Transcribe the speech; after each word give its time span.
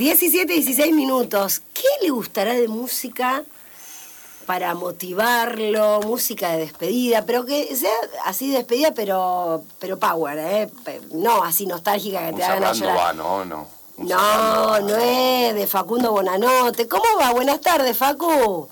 17, 0.00 0.50
16 0.50 0.94
minutos. 0.94 1.60
¿Qué 1.74 1.86
le 2.00 2.08
gustará 2.08 2.54
de 2.54 2.68
música 2.68 3.44
para 4.46 4.72
motivarlo? 4.72 6.00
Música 6.00 6.52
de 6.52 6.60
despedida, 6.60 7.26
pero 7.26 7.44
que 7.44 7.76
sea 7.76 7.92
así 8.24 8.50
de 8.50 8.56
despedida, 8.56 8.94
pero, 8.94 9.62
pero 9.78 9.98
power, 9.98 10.38
¿eh? 10.38 10.70
No 11.12 11.44
así 11.44 11.66
nostálgica 11.66 12.20
que 12.20 12.32
Un 12.32 12.38
te 12.38 12.44
hagan 12.44 12.64
a 12.64 12.72
llorar. 12.72 12.96
va, 12.96 13.12
no, 13.12 13.44
no. 13.44 13.68
Un 13.98 14.08
No, 14.08 14.80
no 14.80 14.96
es 14.96 15.54
de 15.54 15.66
Facundo 15.66 16.12
Bonanote. 16.12 16.88
¿Cómo 16.88 17.04
va? 17.20 17.32
Buenas 17.32 17.60
tardes, 17.60 17.94
Facu. 17.94 18.70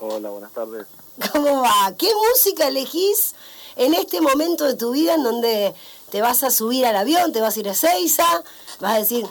Hola, 0.00 0.30
buenas 0.30 0.52
tardes. 0.52 0.86
¿Cómo 1.32 1.62
va? 1.62 1.92
¿Qué 1.98 2.08
música 2.14 2.68
elegís 2.68 3.34
en 3.74 3.94
este 3.94 4.20
momento 4.20 4.64
de 4.64 4.76
tu 4.76 4.92
vida 4.92 5.14
en 5.14 5.24
donde 5.24 5.74
te 6.10 6.22
vas 6.22 6.44
a 6.44 6.52
subir 6.52 6.86
al 6.86 6.94
avión, 6.94 7.32
te 7.32 7.40
vas 7.40 7.56
a 7.56 7.60
ir 7.60 7.68
a 7.68 7.74
Seiza, 7.74 8.44
vas 8.78 8.94
a 8.94 8.98
decir 8.98 9.26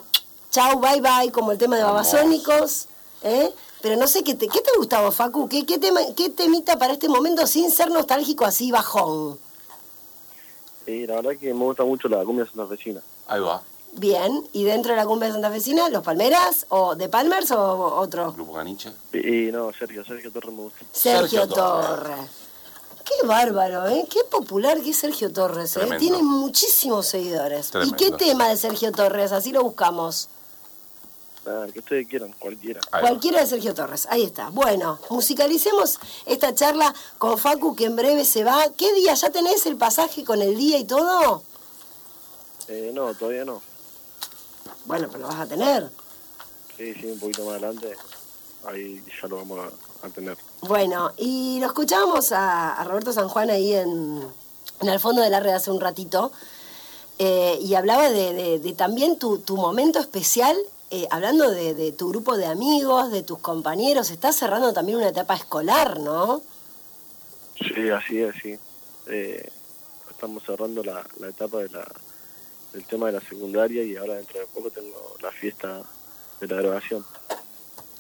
chau, 0.52 0.80
bye 0.80 1.02
bye, 1.02 1.31
como 1.31 1.52
el 1.52 1.58
tema 1.58 1.77
de. 1.77 1.84
Babasónicos? 1.84 2.88
¿eh? 3.23 3.53
Pero 3.81 3.95
no 3.95 4.08
sé, 4.08 4.23
¿qué 4.23 4.35
te, 4.35 4.48
qué 4.48 4.62
te 4.62 4.72
gusta 4.77 5.02
vos, 5.02 5.16
Facu? 5.16 5.48
¿Qué, 5.48 5.66
qué, 5.66 5.77
tema, 5.77 6.02
¿Qué 6.16 6.30
temita 6.30 6.77
para 6.77 6.94
este 6.94 7.08
momento 7.08 7.48
sin 7.48 7.72
ser 7.72 7.89
nostálgico 7.91 8.45
así 8.45 8.72
bajón? 8.72 9.39
Sí, 10.85 11.08
la 11.08 11.16
verdad 11.16 11.39
que 11.39 11.53
me 11.53 11.63
gusta 11.63 11.84
mucho 11.84 12.09
la 12.09 12.23
cumbia 12.25 12.45
santafesina. 12.45 13.02
Ahí 13.27 13.39
va, 13.39 13.62
Bien, 13.94 14.48
¿y 14.53 14.63
dentro 14.66 14.91
de 14.91 14.98
la 14.98 15.05
cumbia 15.05 15.31
santafesina, 15.31 15.89
los 15.89 16.03
Palmeras, 16.03 16.66
o 16.70 16.95
de 16.95 17.09
Palmers 17.09 17.52
o 17.52 17.95
otro? 17.95 18.34
Grupo 18.34 18.53
Caniche. 18.53 18.91
Y, 19.13 19.47
y 19.47 19.52
no, 19.52 19.72
Sergio, 19.72 20.05
Sergio 20.05 20.31
Torres 20.31 20.53
me 20.53 20.61
gusta. 20.61 20.86
Sergio, 20.91 21.27
Sergio 21.27 21.47
Torres. 21.47 22.30
Qué 23.03 23.25
bárbaro, 23.25 23.88
¿eh? 23.88 24.05
Qué 24.08 24.20
popular 24.30 24.80
que 24.81 24.91
es 24.91 24.97
Sergio 24.97 25.34
Torres, 25.34 25.75
¿eh? 25.75 25.80
Tremendo. 25.80 26.00
Tiene 26.00 26.22
muchísimos 26.22 27.08
seguidores. 27.08 27.72
Tremendo. 27.72 27.95
¿Y 27.95 27.97
qué 27.97 28.11
tema 28.11 28.50
de 28.50 28.58
Sergio 28.58 28.92
Torres? 28.92 29.31
Así 29.31 29.52
lo 29.52 29.64
buscamos. 29.64 30.30
Que 31.73 31.80
ustedes 31.80 32.08
quieran, 32.08 32.34
cualquiera. 32.38 32.80
Cualquiera 33.00 33.40
de 33.40 33.48
Sergio 33.48 33.73
Torres. 33.73 34.08
Ahí 34.12 34.23
está. 34.23 34.50
Bueno, 34.50 35.00
musicalicemos 35.09 36.00
esta 36.26 36.54
charla 36.54 36.94
con 37.18 37.38
Facu 37.40 37.76
que 37.76 37.86
en 37.86 37.95
breve 37.95 38.23
se 38.26 38.44
va. 38.44 38.66
¿Qué 38.78 38.94
día? 38.94 39.14
¿Ya 39.16 39.30
tenés 39.32 39.66
el 39.66 39.76
pasaje 39.78 40.23
con 40.23 40.42
el 40.42 40.56
día 40.58 40.78
y 40.78 40.84
todo? 40.84 41.42
Eh, 42.67 42.92
no, 42.94 43.14
todavía 43.16 43.45
no. 43.45 43.62
Bueno, 44.86 45.08
pero 45.12 45.23
lo 45.23 45.28
vas 45.30 45.40
a 45.40 45.48
tener. 45.48 45.90
Sí, 46.78 46.94
sí, 46.94 47.08
un 47.08 47.20
poquito 47.20 47.44
más 47.45 47.54
adelante. 47.54 47.95
Ahí 48.66 49.04
ya 49.22 49.28
lo 49.28 49.38
vamos 49.38 49.60
a, 49.60 50.06
a 50.06 50.10
tener. 50.10 50.38
Bueno, 50.62 51.14
y 51.17 51.60
lo 51.62 51.66
escuchábamos 51.67 52.32
a, 52.32 52.73
a 52.73 52.84
Roberto 52.84 53.12
San 53.14 53.30
Juan 53.30 53.50
ahí 53.50 53.73
en, 53.73 54.22
en 54.82 54.88
el 54.90 55.00
fondo 55.00 55.22
de 55.22 55.30
la 55.32 55.40
red 55.40 55.54
hace 55.54 55.72
un 55.72 55.80
ratito, 55.80 56.32
eh, 57.17 57.58
y 57.62 57.73
hablaba 57.73 58.10
de, 58.10 58.34
de- 58.34 58.60
de 58.60 58.73
también 58.73 59.17
tu, 59.17 59.40
tu 59.40 59.56
momento 59.56 59.98
especial, 60.00 60.56
eh, 60.92 61.08
hablando 61.12 61.50
de, 61.50 61.73
de 61.76 61.92
tu 61.92 62.09
grupo 62.09 62.38
de 62.38 62.45
amigos, 62.45 63.12
de 63.12 63.23
tus 63.23 63.40
compañeros, 63.40 64.09
estás 64.09 64.36
cerrando 64.36 64.73
también 64.73 64.98
una 64.98 65.09
etapa 65.09 65.36
escolar, 65.36 66.00
¿no? 66.00 66.42
Sí, 67.58 67.90
así 67.90 68.22
es, 68.22 68.36
sí. 68.42 68.58
Eh, 69.08 69.50
estamos 70.10 70.44
cerrando 70.44 70.84
la, 70.84 71.06
la 71.20 71.28
etapa 71.30 71.58
de 71.60 71.70
la, 71.70 71.88
del 72.73 72.84
tema 72.86 73.08
de 73.08 73.14
la 73.14 73.22
secundaria 73.22 73.84
y 73.84 73.95
ahora 73.98 74.16
dentro 74.16 74.40
de 74.40 74.45
poco 74.48 74.70
tengo 74.70 75.16
la 75.22 75.32
fiesta 75.32 75.82
de 76.40 76.48
la 76.48 76.56
graduación. 76.56 77.06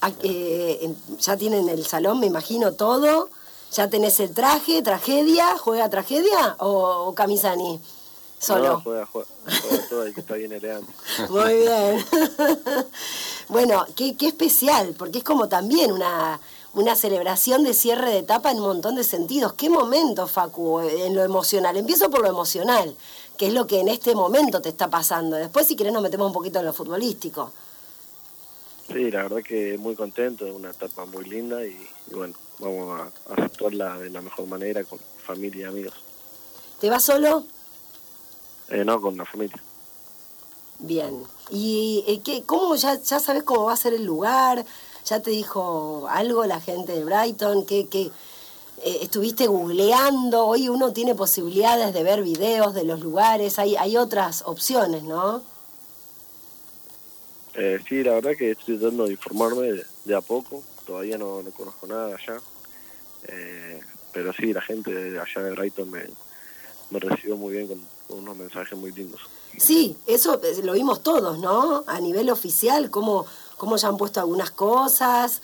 Ah, 0.01 0.11
eh, 0.23 0.93
ya 1.19 1.35
tienen 1.35 1.67
el 1.67 1.85
salón, 1.85 2.19
me 2.19 2.27
imagino, 2.27 2.73
todo. 2.73 3.29
¿Ya 3.71 3.89
tenés 3.89 4.19
el 4.19 4.33
traje, 4.33 4.81
tragedia? 4.81 5.57
¿Juega 5.57 5.89
tragedia 5.89 6.55
o, 6.59 7.05
o 7.07 7.13
Camisani? 7.13 7.79
Solo. 8.39 8.69
No, 8.69 8.81
juega, 8.81 9.05
juega, 9.05 9.27
juega 9.45 9.89
todo 9.89 10.07
y 10.07 10.13
que 10.13 10.21
está 10.21 10.35
bien 10.35 10.53
elegante. 10.53 10.91
Muy 11.29 11.55
bien. 11.55 12.05
bueno, 13.49 13.85
qué, 13.95 14.15
qué 14.15 14.27
especial, 14.27 14.95
porque 14.97 15.17
es 15.19 15.23
como 15.25 15.49
también 15.49 15.91
una, 15.91 16.39
una 16.73 16.95
celebración 16.95 17.63
de 17.65 17.73
cierre 17.73 18.09
de 18.11 18.19
etapa 18.19 18.51
en 18.51 18.59
un 18.59 18.67
montón 18.67 18.95
de 18.95 19.03
sentidos. 19.03 19.53
¿Qué 19.53 19.69
momento, 19.69 20.25
Facu, 20.25 20.79
en 20.79 21.15
lo 21.15 21.23
emocional? 21.23 21.75
Empiezo 21.75 22.09
por 22.09 22.21
lo 22.21 22.29
emocional, 22.29 22.95
que 23.37 23.47
es 23.47 23.53
lo 23.53 23.67
que 23.67 23.81
en 23.81 23.89
este 23.89 24.15
momento 24.15 24.61
te 24.61 24.69
está 24.69 24.89
pasando. 24.89 25.35
Después, 25.35 25.67
si 25.67 25.75
querés, 25.75 25.91
nos 25.91 26.01
metemos 26.01 26.27
un 26.27 26.33
poquito 26.33 26.59
en 26.59 26.65
lo 26.65 26.73
futbolístico. 26.73 27.51
Sí, 28.87 29.11
la 29.11 29.23
verdad 29.23 29.43
que 29.43 29.77
muy 29.77 29.95
contento, 29.95 30.47
es 30.47 30.53
una 30.53 30.71
etapa 30.71 31.05
muy 31.05 31.25
linda 31.25 31.63
y, 31.63 31.75
y 32.09 32.15
bueno, 32.15 32.33
vamos 32.57 32.99
a, 32.99 33.03
a 33.03 33.35
aceptarla 33.35 33.99
de 33.99 34.09
la 34.09 34.21
mejor 34.21 34.47
manera 34.47 34.83
con 34.85 34.97
familia 35.23 35.65
y 35.65 35.69
amigos. 35.69 35.93
¿Te 36.79 36.89
vas 36.89 37.03
solo? 37.03 37.45
Eh, 38.69 38.83
no, 38.85 39.01
con 39.01 39.17
la 39.17 39.25
familia. 39.25 39.61
Bien. 40.79 41.23
¿Y 41.49 42.03
eh, 42.07 42.21
qué, 42.23 42.43
cómo 42.43 42.75
ya, 42.75 42.95
ya 43.01 43.19
sabes 43.19 43.43
cómo 43.43 43.65
va 43.65 43.73
a 43.73 43.77
ser 43.77 43.93
el 43.93 44.05
lugar? 44.05 44.65
¿Ya 45.05 45.21
te 45.21 45.31
dijo 45.31 46.07
algo 46.09 46.45
la 46.45 46.61
gente 46.61 46.93
de 46.93 47.03
Brighton? 47.05 47.65
¿Qué, 47.65 47.87
qué, 47.87 48.11
eh, 48.83 48.99
estuviste 49.01 49.47
googleando? 49.47 50.45
Hoy 50.45 50.69
uno 50.69 50.93
tiene 50.93 51.15
posibilidades 51.15 51.93
de 51.93 52.03
ver 52.03 52.23
videos 52.23 52.73
de 52.73 52.83
los 52.83 52.99
lugares, 53.01 53.59
hay, 53.59 53.75
hay 53.75 53.97
otras 53.97 54.43
opciones, 54.45 55.03
¿no? 55.03 55.43
Eh, 57.55 57.79
sí, 57.87 58.03
la 58.03 58.13
verdad 58.13 58.31
que 58.37 58.51
estoy 58.51 58.77
tratando 58.77 59.05
de 59.05 59.11
informarme 59.11 59.71
de, 59.71 59.85
de 60.05 60.15
a 60.15 60.21
poco, 60.21 60.63
todavía 60.85 61.17
no, 61.17 61.41
no 61.41 61.51
conozco 61.51 61.87
nada 61.87 62.07
de 62.07 62.13
allá, 62.13 62.41
Eh, 63.27 63.81
pero 64.13 64.31
sí, 64.33 64.53
la 64.53 64.61
gente 64.61 64.91
de 64.93 65.19
allá 65.19 65.41
de 65.43 65.51
Brighton 65.51 65.89
me, 65.91 66.03
me 66.89 66.99
recibió 66.99 67.35
muy 67.37 67.53
bien 67.53 67.67
con, 67.67 67.79
unos 68.09 68.35
mensajes 68.35 68.77
muy 68.77 68.91
lindos. 68.91 69.21
Sí, 69.57 69.97
eso 70.05 70.39
eh, 70.43 70.61
lo 70.63 70.73
vimos 70.73 71.01
todos, 71.01 71.39
¿no? 71.39 71.83
A 71.87 71.99
nivel 71.99 72.29
oficial, 72.29 72.89
cómo, 72.89 73.25
cómo 73.57 73.77
ya 73.77 73.87
han 73.87 73.97
puesto 73.97 74.19
algunas 74.19 74.51
cosas. 74.51 75.41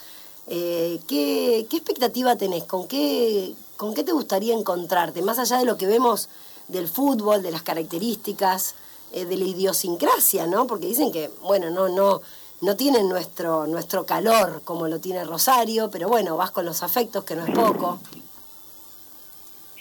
Eh, 0.48 1.00
¿qué, 1.08 1.66
¿Qué 1.70 1.78
expectativa 1.78 2.36
tenés? 2.36 2.64
¿Con 2.66 2.88
qué, 2.88 3.56
¿Con 3.78 3.94
qué 3.94 4.04
te 4.04 4.12
gustaría 4.12 4.54
encontrarte? 4.54 5.22
Más 5.22 5.40
allá 5.40 5.58
de 5.58 5.66
lo 5.66 5.78
que 5.78 5.88
vemos 5.88 6.30
del 6.68 6.88
fútbol, 6.88 7.42
de 7.44 7.52
las 7.52 7.64
características, 7.64 8.76
eh, 9.12 9.26
de 9.26 9.38
la 9.38 9.46
idiosincrasia, 9.46 10.48
¿no? 10.48 10.68
Porque 10.68 10.88
dicen 10.88 11.12
que, 11.12 11.32
bueno, 11.42 11.70
no, 11.70 11.90
no, 11.90 12.22
no 12.62 12.76
tienen 12.76 13.10
nuestro, 13.10 13.68
nuestro 13.68 14.06
calor 14.06 14.62
como 14.64 14.88
lo 14.88 15.00
tiene 15.00 15.24
Rosario, 15.24 15.90
pero 15.90 16.08
bueno, 16.08 16.38
vas 16.38 16.52
con 16.52 16.66
los 16.66 16.84
afectos, 16.84 17.24
que 17.24 17.36
no 17.36 17.46
es 17.46 17.54
poco. 17.54 18.00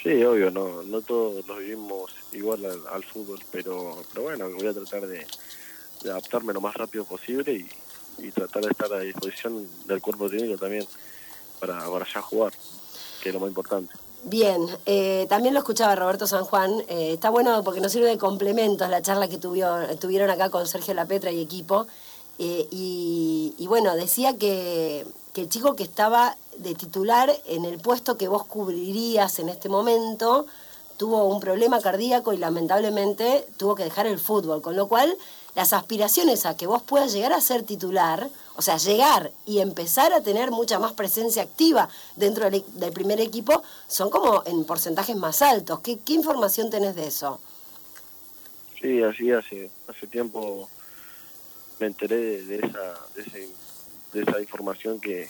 Sí, 0.05 0.23
obvio, 0.23 0.51
no, 0.51 0.83
no 0.83 1.01
todos 1.01 1.47
los 1.47 1.59
vivimos 1.61 2.13
igual 2.33 2.63
al, 2.93 3.03
fútbol, 3.05 3.41
pero, 3.51 4.05
pero 4.13 4.25
bueno, 4.25 4.51
voy 4.51 4.67
a 4.67 4.75
tratar 4.75 5.07
de, 5.07 5.27
adaptarme 6.03 6.53
lo 6.53 6.61
más 6.61 6.75
rápido 6.75 7.07
posible 7.07 7.67
y, 8.19 8.31
tratar 8.33 8.65
de 8.65 8.71
estar 8.71 8.93
a 8.93 9.01
disposición 9.01 9.67
del 9.87 10.03
cuerpo 10.03 10.29
técnico 10.29 10.59
también 10.59 10.87
para, 11.59 11.91
para 11.91 12.07
ya 12.07 12.21
jugar, 12.21 12.53
que 13.23 13.31
es 13.31 13.35
lo 13.35 13.41
más 13.41 13.49
importante. 13.49 13.95
Bien, 14.25 14.61
eh, 14.85 15.27
también 15.31 15.55
lo 15.55 15.61
escuchaba 15.61 15.97
Roberto 15.97 16.27
San 16.27 16.45
Juan. 16.45 16.71
eh, 16.89 17.15
está 17.15 17.31
bueno 17.31 17.65
porque 17.65 17.81
nos 17.81 17.91
sirve 17.91 18.09
de 18.09 18.19
complementos 18.19 18.89
la 18.91 19.01
charla 19.01 19.27
que 19.29 19.39
tuvieron, 19.39 20.31
acá 20.31 20.51
con 20.51 20.67
Sergio 20.67 20.93
Lapetra 20.93 21.31
y 21.31 21.41
equipo. 21.41 21.87
eh, 22.39 22.69
y, 22.71 23.55
y 23.57 23.67
bueno, 23.69 23.97
decía 23.97 24.37
que, 24.37 25.07
que 25.33 25.41
el 25.41 25.49
chico 25.49 25.75
que 25.75 25.83
estaba 25.83 26.37
de 26.59 26.75
titular 26.75 27.35
en 27.47 27.65
el 27.65 27.79
puesto 27.79 28.17
que 28.17 28.29
vos 28.29 28.45
cubrirías 28.45 29.39
en 29.39 29.49
este 29.49 29.69
momento 29.69 30.47
tuvo 30.97 31.25
un 31.25 31.41
problema 31.41 31.81
cardíaco 31.81 32.33
y 32.33 32.37
lamentablemente 32.37 33.47
tuvo 33.57 33.75
que 33.75 33.83
dejar 33.85 34.07
el 34.07 34.19
fútbol, 34.21 34.63
con 34.63 34.77
lo 34.77 34.87
cual 34.87 35.17
las 35.57 35.73
aspiraciones 35.73 36.47
a 36.47 36.57
que 36.57 36.67
vos 36.69 36.83
puedas 36.83 37.13
llegar 37.13 37.33
a 37.33 37.41
ser 37.41 37.65
titular, 37.65 38.29
o 38.57 38.63
sea, 38.63 38.77
llegar 38.77 39.33
y 39.45 39.59
empezar 39.59 40.13
a 40.13 40.21
tener 40.23 40.51
mucha 40.53 40.79
más 40.79 40.93
presencia 40.93 41.43
activa 41.43 41.89
dentro 42.17 42.49
del, 42.49 42.65
del 42.75 42.93
primer 42.93 43.21
equipo, 43.21 43.63
son 43.89 44.09
como 44.11 44.43
en 44.47 44.65
porcentajes 44.65 45.17
más 45.17 45.43
altos. 45.43 45.81
¿Qué, 45.81 45.99
qué 45.99 46.13
información 46.13 46.71
tenés 46.71 46.95
de 46.95 47.09
eso? 47.09 47.41
Sí, 48.81 49.03
así 49.03 49.33
hace, 49.33 49.71
hace 49.89 50.07
tiempo 50.07 50.69
me 51.81 51.87
enteré 51.89 52.17
de, 52.17 52.43
de 52.47 52.57
esa, 52.57 53.00
de, 53.17 53.23
ese- 53.23 53.49
de 54.12 54.23
esa 54.23 54.41
información 54.41 55.00
que, 55.00 55.29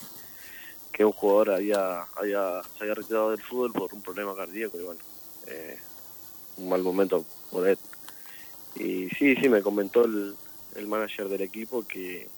que 0.94 1.04
un 1.04 1.12
jugador 1.12 1.50
había, 1.50 2.02
había, 2.16 2.62
se 2.76 2.84
había 2.84 2.94
retirado 2.94 3.30
del 3.32 3.42
fútbol 3.42 3.72
por 3.72 3.92
un 3.92 4.00
problema 4.00 4.34
cardíaco 4.34 4.78
y 4.78 4.84
bueno, 4.84 5.00
eh, 5.46 5.76
un 6.56 6.68
mal 6.68 6.82
momento 6.82 7.24
por 7.50 7.66
él. 7.68 7.76
Y 8.76 9.08
sí, 9.10 9.34
sí, 9.36 9.48
me 9.48 9.60
comentó 9.60 10.04
el, 10.04 10.36
el 10.76 10.86
manager 10.86 11.28
del 11.28 11.40
equipo 11.42 11.82
que, 11.86 12.28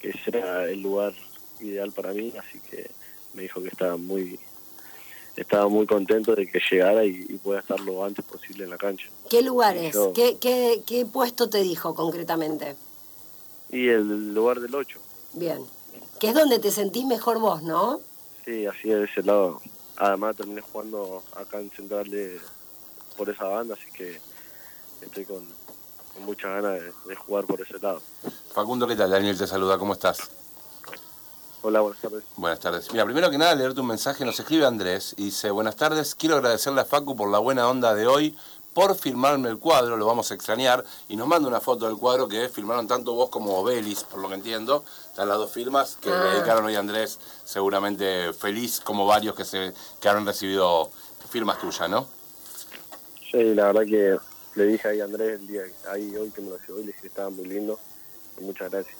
que 0.00 0.10
ese 0.10 0.20
era 0.26 0.68
el 0.68 0.82
lugar 0.82 1.14
ideal 1.60 1.92
para 1.92 2.12
mí, 2.12 2.32
así 2.38 2.60
que 2.60 2.90
me 3.32 3.42
dijo 3.42 3.62
que 3.62 3.68
estaba 3.68 3.96
muy 3.96 4.38
estaba 5.34 5.68
muy 5.68 5.86
contento 5.86 6.34
de 6.34 6.46
que 6.50 6.60
llegara 6.70 7.04
y, 7.04 7.26
y 7.28 7.36
pueda 7.36 7.60
estar 7.60 7.78
lo 7.80 8.02
antes 8.04 8.24
posible 8.24 8.64
en 8.64 8.70
la 8.70 8.78
cancha. 8.78 9.06
¿Qué 9.28 9.42
lugares? 9.42 9.92
Yo- 9.94 10.12
¿Qué, 10.14 10.38
qué, 10.38 10.82
qué 10.86 11.04
puesto 11.04 11.50
te 11.50 11.62
dijo 11.62 11.94
concretamente? 11.94 12.76
Y 13.70 13.88
el 13.88 14.32
lugar 14.34 14.60
del 14.60 14.74
8, 14.74 15.00
Bien. 15.34 15.62
Que 16.18 16.28
es 16.28 16.34
donde 16.34 16.58
te 16.58 16.70
sentís 16.70 17.04
mejor 17.04 17.38
vos, 17.38 17.62
¿no? 17.62 18.00
sí, 18.46 18.64
así 18.66 18.88
de 18.88 19.04
ese 19.04 19.22
lado. 19.22 19.60
Además 19.96 20.36
terminé 20.36 20.60
jugando 20.60 21.22
acá 21.34 21.58
en 21.58 21.70
Central 21.70 22.08
de, 22.08 22.40
por 23.16 23.28
esa 23.28 23.44
banda, 23.44 23.74
así 23.74 23.90
que 23.92 24.20
estoy 25.00 25.24
con, 25.24 25.46
muchas 26.20 26.62
ganas 26.62 26.80
de, 27.06 27.14
jugar 27.16 27.44
por 27.44 27.60
ese 27.60 27.78
lado. 27.78 28.00
Facundo, 28.52 28.86
¿qué 28.86 28.96
tal? 28.96 29.10
Daniel 29.10 29.36
te 29.36 29.46
saluda, 29.46 29.78
¿cómo 29.78 29.92
estás? 29.92 30.18
Hola, 31.62 31.80
buenas 31.80 32.00
tardes. 32.00 32.24
Buenas 32.36 32.60
tardes. 32.60 32.92
Mira, 32.92 33.04
primero 33.04 33.30
que 33.30 33.38
nada, 33.38 33.54
leerte 33.54 33.80
un 33.80 33.88
mensaje, 33.88 34.24
nos 34.24 34.38
escribe 34.38 34.64
Andrés 34.64 35.14
y 35.18 35.24
dice, 35.26 35.50
buenas 35.50 35.76
tardes, 35.76 36.14
quiero 36.14 36.36
agradecerle 36.36 36.82
a 36.82 36.84
Facu 36.84 37.16
por 37.16 37.28
la 37.30 37.38
buena 37.38 37.68
onda 37.68 37.94
de 37.94 38.06
hoy, 38.06 38.36
por 38.76 38.94
filmarme 38.94 39.48
el 39.48 39.58
cuadro, 39.58 39.96
lo 39.96 40.04
vamos 40.04 40.30
a 40.30 40.34
extrañar, 40.34 40.84
y 41.08 41.16
nos 41.16 41.26
manda 41.26 41.48
una 41.48 41.60
foto 41.62 41.86
del 41.86 41.96
cuadro 41.96 42.28
que 42.28 42.50
filmaron 42.50 42.86
tanto 42.86 43.14
vos 43.14 43.30
como 43.30 43.64
Belis, 43.64 44.04
por 44.04 44.20
lo 44.20 44.28
que 44.28 44.34
entiendo, 44.34 44.84
están 45.08 45.30
las 45.30 45.38
dos 45.38 45.50
firmas 45.50 45.96
que 45.98 46.10
le 46.10 46.14
Ah. 46.14 46.24
dedicaron 46.34 46.62
hoy 46.66 46.74
a 46.76 46.80
Andrés, 46.80 47.18
seguramente 47.42 48.34
feliz 48.34 48.80
como 48.84 49.06
varios 49.06 49.34
que, 49.34 49.46
se, 49.46 49.72
que 49.98 50.08
han 50.10 50.26
recibido 50.26 50.90
firmas 51.30 51.58
tuyas, 51.58 51.88
¿no? 51.88 52.06
Sí, 53.32 53.54
la 53.54 53.72
verdad 53.72 53.86
que 53.86 54.18
le 54.56 54.64
dije 54.66 54.88
ahí 54.88 55.00
a 55.00 55.04
Andrés 55.04 55.40
el 55.40 55.46
día, 55.46 55.62
ahí 55.90 56.14
hoy 56.14 56.30
que 56.30 56.42
me 56.42 56.50
lo 56.50 56.58
llevó 56.58 56.78
y 56.80 56.82
le 56.82 56.86
dije 56.88 57.00
que 57.00 57.06
estaba 57.08 57.30
muy 57.30 57.46
lindo. 57.46 57.78
Muchas 58.42 58.70
gracias. 58.70 58.94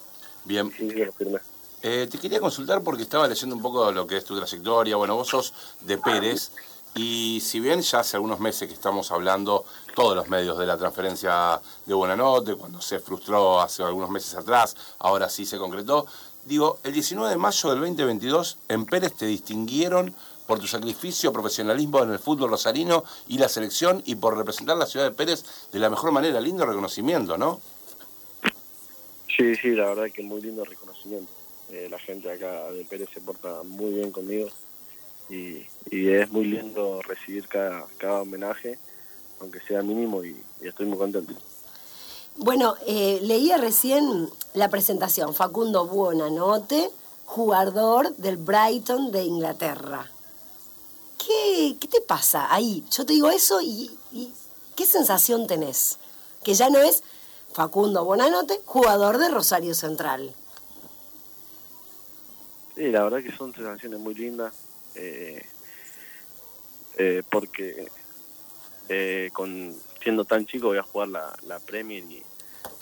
Bien, 0.44 0.72
Sí, 0.74 0.88
sí, 0.90 1.04
lo 1.04 1.12
firmé. 1.12 1.38
Eh, 1.82 2.08
te 2.10 2.16
quería 2.18 2.40
consultar 2.40 2.82
porque 2.82 3.02
estaba 3.02 3.28
leyendo 3.28 3.54
un 3.54 3.60
poco 3.60 3.92
lo 3.92 4.06
que 4.06 4.16
es 4.16 4.24
tu 4.24 4.34
trayectoria. 4.34 4.96
Bueno, 4.96 5.16
vos 5.16 5.28
sos 5.28 5.52
de 5.82 5.98
Pérez 5.98 6.50
y 6.96 7.40
si 7.40 7.60
bien 7.60 7.82
ya 7.82 8.00
hace 8.00 8.16
algunos 8.16 8.40
meses 8.40 8.66
que 8.66 8.74
estamos 8.74 9.10
hablando 9.12 9.64
todos 9.94 10.16
los 10.16 10.28
medios 10.28 10.58
de 10.58 10.66
la 10.66 10.78
transferencia 10.78 11.60
de 11.84 11.94
Buenanote, 11.94 12.54
cuando 12.54 12.80
se 12.80 12.98
frustró 13.00 13.60
hace 13.60 13.82
algunos 13.82 14.08
meses 14.08 14.34
atrás, 14.34 14.74
ahora 14.98 15.28
sí 15.28 15.44
se 15.44 15.58
concretó. 15.58 16.06
Digo, 16.44 16.78
el 16.84 16.94
19 16.94 17.30
de 17.30 17.36
mayo 17.36 17.70
del 17.70 17.80
2022 17.80 18.58
en 18.68 18.86
Pérez 18.86 19.12
te 19.14 19.26
distinguieron 19.26 20.14
por 20.46 20.58
tu 20.58 20.66
sacrificio, 20.66 21.32
profesionalismo 21.32 22.02
en 22.02 22.12
el 22.12 22.18
fútbol 22.18 22.50
rosarino 22.50 23.04
y 23.28 23.36
la 23.36 23.48
selección 23.48 24.02
y 24.06 24.14
por 24.14 24.36
representar 24.36 24.76
la 24.76 24.86
ciudad 24.86 25.06
de 25.06 25.12
Pérez 25.12 25.44
de 25.72 25.78
la 25.78 25.90
mejor 25.90 26.12
manera. 26.12 26.40
Lindo 26.40 26.64
reconocimiento, 26.64 27.36
¿no? 27.36 27.60
Sí, 29.36 29.54
sí, 29.56 29.72
la 29.72 29.88
verdad 29.88 30.06
que 30.14 30.22
muy 30.22 30.40
lindo 30.40 30.64
reconocimiento. 30.64 31.30
Eh, 31.68 31.88
la 31.90 31.98
gente 31.98 32.30
acá 32.30 32.70
de 32.70 32.84
Pérez 32.84 33.10
se 33.12 33.20
porta 33.20 33.62
muy 33.64 33.92
bien 33.92 34.12
conmigo 34.12 34.48
y, 35.28 35.66
y 35.90 36.08
es 36.08 36.30
muy 36.30 36.44
lindo 36.44 37.02
recibir 37.02 37.48
cada, 37.48 37.86
cada 37.98 38.22
homenaje, 38.22 38.78
aunque 39.40 39.60
sea 39.60 39.82
mínimo, 39.82 40.24
y, 40.24 40.42
y 40.62 40.68
estoy 40.68 40.86
muy 40.86 40.98
contento. 40.98 41.34
Bueno, 42.38 42.74
eh, 42.86 43.18
leía 43.22 43.56
recién 43.56 44.28
la 44.54 44.68
presentación, 44.68 45.34
Facundo 45.34 45.86
Buonanote, 45.86 46.90
jugador 47.24 48.14
del 48.16 48.36
Brighton 48.36 49.10
de 49.10 49.24
Inglaterra. 49.24 50.10
¿Qué, 51.18 51.76
qué 51.80 51.88
te 51.88 52.00
pasa 52.02 52.54
ahí? 52.54 52.84
Yo 52.90 53.04
te 53.04 53.14
digo 53.14 53.30
eso 53.30 53.60
y, 53.60 53.90
y 54.12 54.32
¿qué 54.76 54.86
sensación 54.86 55.46
tenés? 55.46 55.98
Que 56.44 56.54
ya 56.54 56.70
no 56.70 56.78
es 56.78 57.02
Facundo 57.52 58.04
Buonanote, 58.04 58.60
jugador 58.66 59.18
de 59.18 59.28
Rosario 59.30 59.74
Central. 59.74 60.32
Sí, 62.74 62.90
la 62.90 63.04
verdad 63.04 63.22
que 63.22 63.34
son 63.34 63.54
sensaciones 63.54 63.98
muy 63.98 64.14
lindas, 64.14 64.54
eh, 64.96 65.46
eh, 66.98 67.22
porque 67.30 67.88
eh, 68.88 69.30
con 69.32 69.74
siendo 70.02 70.24
tan 70.24 70.46
chico 70.46 70.68
voy 70.68 70.78
a 70.78 70.82
jugar 70.82 71.08
la, 71.08 71.36
la 71.42 71.58
Premier 71.60 72.04
y 72.04 72.22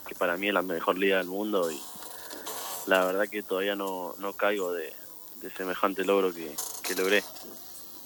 que 0.06 0.14
para 0.14 0.36
mí 0.36 0.48
es 0.48 0.54
la 0.54 0.62
mejor 0.62 0.98
liga 0.98 1.18
del 1.18 1.26
mundo 1.26 1.70
y 1.70 1.80
la 2.86 3.04
verdad 3.06 3.28
que 3.28 3.42
todavía 3.42 3.74
no, 3.74 4.14
no 4.18 4.34
caigo 4.34 4.72
de, 4.72 4.92
de 5.40 5.50
semejante 5.52 6.04
logro 6.04 6.32
que, 6.32 6.54
que 6.82 6.94
logré. 6.94 7.24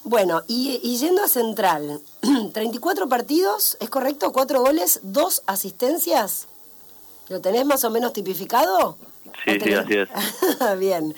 Bueno, 0.05 0.43
y, 0.47 0.81
y 0.83 0.97
yendo 0.97 1.23
a 1.23 1.29
Central, 1.29 2.01
34 2.55 3.09
partidos, 3.09 3.77
¿es 3.81 3.91
correcto? 3.91 4.33
¿Cuatro 4.33 4.61
goles, 4.61 5.01
dos 5.03 5.43
asistencias? 5.47 6.47
¿Lo 7.29 7.41
tenés 7.41 7.67
más 7.67 7.85
o 7.85 7.91
menos 7.91 8.13
tipificado? 8.13 8.97
Sí, 9.45 9.59
¿O 9.61 9.65
sí, 9.65 9.73
así 9.75 9.95
es. 9.95 10.09
Bien. 10.79 11.15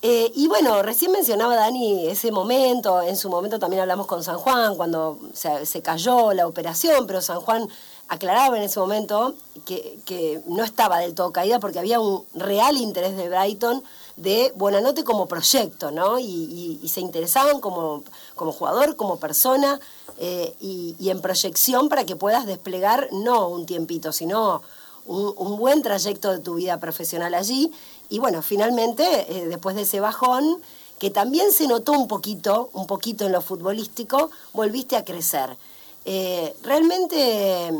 Eh, 0.00 0.30
y 0.36 0.46
bueno, 0.46 0.80
recién 0.82 1.10
mencionaba 1.10 1.56
Dani 1.56 2.06
ese 2.06 2.30
momento, 2.30 3.02
en 3.02 3.16
su 3.16 3.28
momento 3.28 3.58
también 3.58 3.82
hablamos 3.82 4.06
con 4.06 4.22
San 4.22 4.38
Juan, 4.38 4.76
cuando 4.76 5.18
se, 5.32 5.82
cayó 5.82 6.32
la 6.34 6.46
operación, 6.46 7.04
pero 7.08 7.20
San 7.20 7.40
Juan 7.40 7.68
aclaraba 8.06 8.56
en 8.56 8.62
ese 8.62 8.78
momento 8.78 9.34
que, 9.66 9.98
que 10.04 10.40
no 10.46 10.62
estaba 10.62 11.00
del 11.00 11.14
todo 11.14 11.32
caída 11.32 11.58
porque 11.58 11.80
había 11.80 11.98
un 11.98 12.24
real 12.32 12.76
interés 12.76 13.16
de 13.16 13.28
Brighton 13.28 13.82
de 14.18 14.52
Buenanote 14.54 15.02
como 15.02 15.26
proyecto, 15.26 15.90
¿no? 15.90 16.18
Y, 16.18 16.80
se 16.88 17.00
interesaban 17.00 17.60
como, 17.60 18.02
como 18.34 18.52
jugador, 18.52 18.96
como 18.96 19.18
persona 19.18 19.78
eh, 20.18 20.54
y, 20.60 21.10
en 21.10 21.20
proyección 21.20 21.88
para 21.88 22.04
que 22.04 22.16
puedas 22.16 22.46
desplegar 22.46 23.08
no 23.12 23.48
un 23.48 23.66
tiempito, 23.66 24.12
sino 24.12 24.62
un 25.06 25.56
buen 25.56 25.82
trayecto 25.82 26.30
de 26.30 26.38
tu 26.38 26.54
vida 26.54 26.78
profesional 26.78 27.34
allí. 27.34 27.72
Y 28.10 28.18
bueno, 28.18 28.42
finalmente, 28.42 29.04
eh, 29.28 29.46
después 29.46 29.76
de 29.76 29.82
ese 29.82 30.00
bajón, 30.00 30.62
que 30.98 31.10
también 31.10 31.52
se 31.52 31.68
notó 31.68 31.92
un 31.92 32.08
poquito, 32.08 32.70
un 32.72 32.86
poquito 32.86 33.26
en 33.26 33.32
lo 33.32 33.40
futbolístico, 33.40 34.30
volviste 34.52 34.96
a 34.96 35.04
crecer. 35.04 35.56
Eh, 36.04 36.54
realmente 36.62 37.16
eh, 37.16 37.72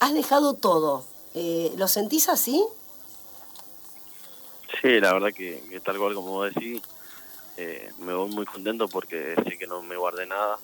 has 0.00 0.14
dejado 0.14 0.54
todo. 0.54 1.04
Eh, 1.34 1.72
¿Lo 1.76 1.86
sentís 1.86 2.28
así? 2.28 2.64
Sí, 4.80 5.00
la 5.00 5.12
verdad 5.12 5.32
que, 5.34 5.62
que 5.68 5.80
tal 5.80 5.98
cual 5.98 6.14
como 6.14 6.32
vos 6.32 6.54
decís, 6.54 6.82
eh, 7.56 7.90
me 7.98 8.14
voy 8.14 8.30
muy 8.30 8.46
contento 8.46 8.88
porque 8.88 9.34
sé 9.44 9.58
que 9.58 9.66
no 9.66 9.82
me 9.82 9.96
guardé 9.96 10.26
nada, 10.26 10.58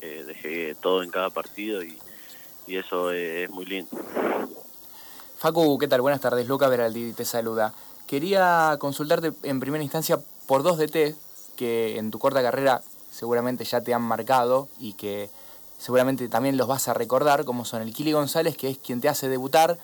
eh, 0.00 0.24
dejé 0.26 0.74
todo 0.74 1.02
en 1.02 1.10
cada 1.10 1.30
partido 1.30 1.82
y, 1.82 1.98
y 2.66 2.76
eso 2.76 3.10
es 3.12 3.48
muy 3.50 3.66
lindo. 3.66 3.90
Facu, 5.38 5.78
¿qué 5.78 5.88
tal? 5.88 6.00
Buenas 6.00 6.20
tardes. 6.20 6.46
Luca 6.46 6.68
Veraldi 6.68 7.12
te 7.12 7.24
saluda. 7.24 7.72
Quería 8.10 8.76
consultarte 8.80 9.30
en 9.44 9.60
primera 9.60 9.84
instancia 9.84 10.18
por 10.48 10.64
dos 10.64 10.78
DT 10.78 11.14
que 11.56 11.96
en 11.96 12.10
tu 12.10 12.18
corta 12.18 12.42
carrera 12.42 12.82
seguramente 13.12 13.64
ya 13.64 13.82
te 13.82 13.94
han 13.94 14.02
marcado 14.02 14.66
y 14.80 14.94
que 14.94 15.30
seguramente 15.78 16.28
también 16.28 16.56
los 16.56 16.66
vas 16.66 16.88
a 16.88 16.92
recordar, 16.94 17.44
como 17.44 17.64
son 17.64 17.82
el 17.82 17.94
Kili 17.94 18.10
González, 18.10 18.56
que 18.56 18.68
es 18.68 18.78
quien 18.78 19.00
te 19.00 19.08
hace 19.08 19.28
debutar, 19.28 19.78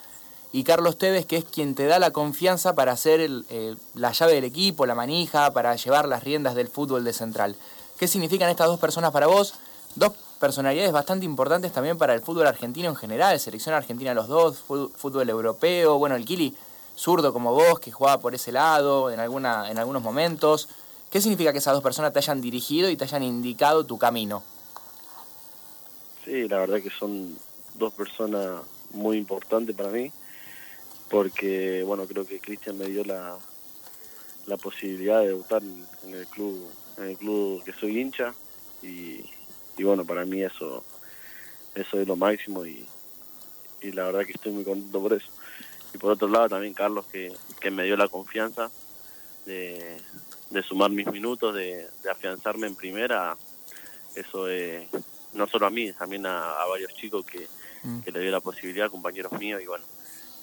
y 0.51 0.65
Carlos 0.65 0.97
Tevez, 0.97 1.25
que 1.25 1.37
es 1.37 1.45
quien 1.45 1.73
te 1.73 1.85
da 1.85 1.99
la 1.99 2.11
confianza 2.11 2.75
para 2.75 2.91
hacer 2.91 3.21
el- 3.21 3.45
el- 3.47 3.77
la 3.93 4.11
llave 4.11 4.33
del 4.33 4.43
equipo, 4.43 4.85
la 4.85 4.93
manija, 4.93 5.53
para 5.53 5.73
llevar 5.77 6.05
las 6.09 6.25
riendas 6.25 6.53
del 6.53 6.67
fútbol 6.67 7.05
de 7.05 7.13
Central. 7.13 7.55
¿Qué 7.97 8.09
significan 8.09 8.49
estas 8.49 8.67
dos 8.67 8.77
personas 8.81 9.11
para 9.11 9.27
vos? 9.27 9.53
Dos 9.95 10.11
personalidades 10.41 10.91
bastante 10.91 11.25
importantes 11.25 11.71
también 11.71 11.97
para 11.97 12.13
el 12.13 12.19
fútbol 12.21 12.47
argentino 12.47 12.89
en 12.89 12.97
general, 12.97 13.39
selección 13.39 13.73
argentina 13.73 14.13
los 14.13 14.27
dos, 14.27 14.57
fútbol 14.57 15.29
europeo, 15.29 15.97
bueno, 15.97 16.17
el 16.17 16.25
Kili 16.25 16.53
zurdo 16.97 17.31
como 17.31 17.53
vos, 17.53 17.79
que 17.79 17.91
jugaba 17.91 18.19
por 18.19 18.33
ese 18.35 18.51
lado 18.51 19.11
en, 19.11 19.19
alguna, 19.19 19.69
en 19.69 19.77
algunos 19.77 20.01
momentos. 20.01 20.67
¿Qué 21.11 21.21
significa 21.21 21.51
que 21.53 21.59
esas 21.59 21.73
dos 21.73 21.83
personas 21.83 22.11
te 22.11 22.19
hayan 22.19 22.41
dirigido 22.41 22.89
y 22.89 22.97
te 22.97 23.05
hayan 23.05 23.23
indicado 23.23 23.85
tu 23.85 23.97
camino? 23.97 24.43
Sí, 26.25 26.47
la 26.49 26.57
verdad 26.57 26.81
que 26.81 26.89
son 26.89 27.37
dos 27.75 27.93
personas 27.93 28.61
muy 28.91 29.17
importantes 29.17 29.75
para 29.75 29.89
mí, 29.89 30.11
porque 31.09 31.83
bueno, 31.85 32.05
creo 32.05 32.25
que 32.25 32.39
Cristian 32.39 32.77
me 32.77 32.87
dio 32.87 33.05
la, 33.05 33.37
la 34.47 34.57
posibilidad 34.57 35.19
de 35.19 35.27
debutar 35.27 35.61
en, 35.61 36.13
el 36.13 36.27
club, 36.27 36.67
en 36.97 37.03
el 37.05 37.17
club 37.17 37.63
que 37.63 37.73
soy 37.73 38.01
hincha 38.01 38.33
y, 38.81 39.23
bueno, 39.83 40.03
para 40.03 40.25
mí 40.25 40.41
eso 40.41 40.83
eso 41.75 41.99
es 41.99 42.07
lo 42.07 42.15
máximo 42.15 42.65
y 42.65 42.87
la 43.83 44.05
verdad 44.05 44.25
que 44.25 44.31
estoy 44.31 44.51
muy 44.51 44.63
contento 44.63 44.99
por 44.99 45.13
eso. 45.13 45.27
Y 45.97 45.99
por 45.99 46.11
otro 46.11 46.27
lado 46.27 46.47
también 46.49 46.75
Carlos 46.75 47.05
que, 47.11 47.33
que 47.59 47.71
me 47.71 47.83
dio 47.85 47.97
la 47.97 48.07
confianza 48.07 48.69
de, 49.47 49.97
de 50.51 50.61
sumar 50.61 50.91
mis 50.91 51.07
minutos, 51.07 51.55
de, 51.55 51.87
de 52.03 52.11
afianzarme 52.11 52.67
en 52.67 52.75
primera, 52.75 53.35
eso 54.13 54.47
es 54.47 54.87
no 55.33 55.47
solo 55.47 55.65
a 55.65 55.71
mí, 55.71 55.91
también 55.93 56.27
a, 56.27 56.51
a 56.61 56.67
varios 56.67 56.93
chicos 56.93 57.25
que, 57.25 57.47
Mm. 57.83 57.99
que 57.99 58.11
le 58.11 58.21
dio 58.21 58.31
la 58.31 58.41
posibilidad, 58.41 58.89
compañeros 58.89 59.31
míos, 59.33 59.61
y 59.63 59.67
bueno, 59.67 59.85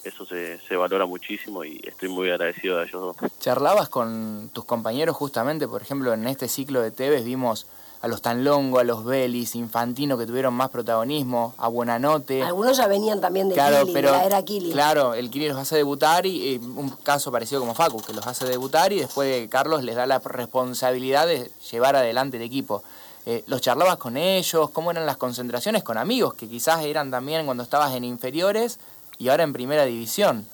eso 0.05 0.25
se, 0.25 0.57
se 0.61 0.75
valora 0.77 1.05
muchísimo 1.05 1.65
y 1.65 1.81
estoy 1.83 2.07
muy 2.07 2.29
agradecido 2.29 2.79
a 2.79 2.83
ellos 2.83 3.17
dos. 3.19 3.31
¿Charlabas 3.39 3.89
con 3.89 4.49
tus 4.53 4.63
compañeros 4.63 5.17
justamente? 5.17 5.67
Por 5.67 5.81
ejemplo, 5.81 6.13
en 6.13 6.27
este 6.27 6.47
ciclo 6.47 6.81
de 6.81 6.91
Tevez 6.91 7.25
vimos 7.25 7.67
a 8.05 8.07
los 8.07 8.21
Tanlongo, 8.21 8.77
a 8.77 8.83
los 8.83 9.03
Belis, 9.03 9.55
Infantino 9.55 10.15
que 10.15 10.27
tuvieron 10.27 10.53
más 10.53 10.69
protagonismo, 10.69 11.55
a 11.57 11.67
Buenanote. 11.67 12.43
Algunos 12.43 12.77
ya 12.77 12.85
venían 12.85 13.19
también 13.19 13.49
de 13.49 13.55
Claro, 13.55 13.79
Kili, 13.81 13.93
pero 13.93 14.11
de 14.11 14.17
la 14.19 14.25
era 14.25 14.45
Kili. 14.45 14.71
claro, 14.71 15.15
el 15.15 15.31
Kili 15.31 15.47
los 15.49 15.57
hace 15.57 15.77
debutar 15.77 16.27
y 16.27 16.53
eh, 16.53 16.59
un 16.59 16.91
caso 17.01 17.31
parecido 17.31 17.61
como 17.61 17.73
Facu, 17.73 18.03
que 18.03 18.13
los 18.13 18.27
hace 18.27 18.45
debutar 18.45 18.93
y 18.93 18.99
después 18.99 19.47
Carlos 19.49 19.83
les 19.83 19.95
da 19.95 20.05
la 20.05 20.19
responsabilidad 20.19 21.25
de 21.25 21.49
llevar 21.71 21.95
adelante 21.95 22.37
el 22.37 22.43
equipo. 22.43 22.83
Eh, 23.25 23.43
¿Los 23.47 23.61
charlabas 23.61 23.97
con 23.97 24.17
ellos? 24.17 24.69
¿Cómo 24.69 24.91
eran 24.91 25.07
las 25.07 25.17
concentraciones 25.17 25.81
con 25.81 25.97
amigos 25.97 26.35
que 26.35 26.47
quizás 26.47 26.85
eran 26.85 27.09
también 27.09 27.45
cuando 27.45 27.63
estabas 27.63 27.95
en 27.95 28.03
inferiores 28.03 28.79
y 29.17 29.29
ahora 29.29 29.41
en 29.41 29.53
primera 29.53 29.83
división? 29.83 30.47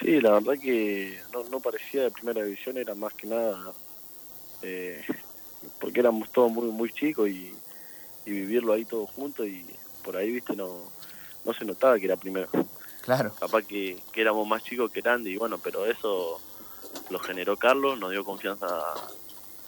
Sí, 0.00 0.22
la 0.22 0.30
verdad 0.30 0.54
que 0.58 1.20
no, 1.34 1.44
no 1.50 1.60
parecía 1.60 2.04
de 2.04 2.10
primera 2.10 2.42
división, 2.42 2.78
era 2.78 2.94
más 2.94 3.12
que 3.12 3.26
nada 3.26 3.58
eh, 4.62 5.02
porque 5.80 6.00
éramos 6.00 6.30
todos 6.30 6.50
muy 6.52 6.66
muy 6.66 6.92
chicos 6.92 7.28
y, 7.28 7.54
y 8.26 8.30
vivirlo 8.30 8.72
ahí 8.72 8.84
todos 8.84 9.10
juntos 9.10 9.46
y 9.46 9.64
por 10.04 10.16
ahí, 10.16 10.30
viste, 10.30 10.54
no, 10.54 10.78
no 11.44 11.52
se 11.54 11.64
notaba 11.64 11.98
que 11.98 12.04
era 12.06 12.16
primero. 12.16 12.48
Claro. 13.02 13.32
Capaz 13.38 13.62
que, 13.62 14.02
que 14.12 14.20
éramos 14.20 14.46
más 14.46 14.62
chicos 14.62 14.90
que 14.90 15.00
grandes 15.00 15.32
y 15.32 15.36
bueno, 15.36 15.58
pero 15.58 15.86
eso 15.86 16.40
lo 17.08 17.18
generó 17.18 17.56
Carlos, 17.56 17.98
nos 17.98 18.10
dio 18.10 18.24
confianza 18.24 18.66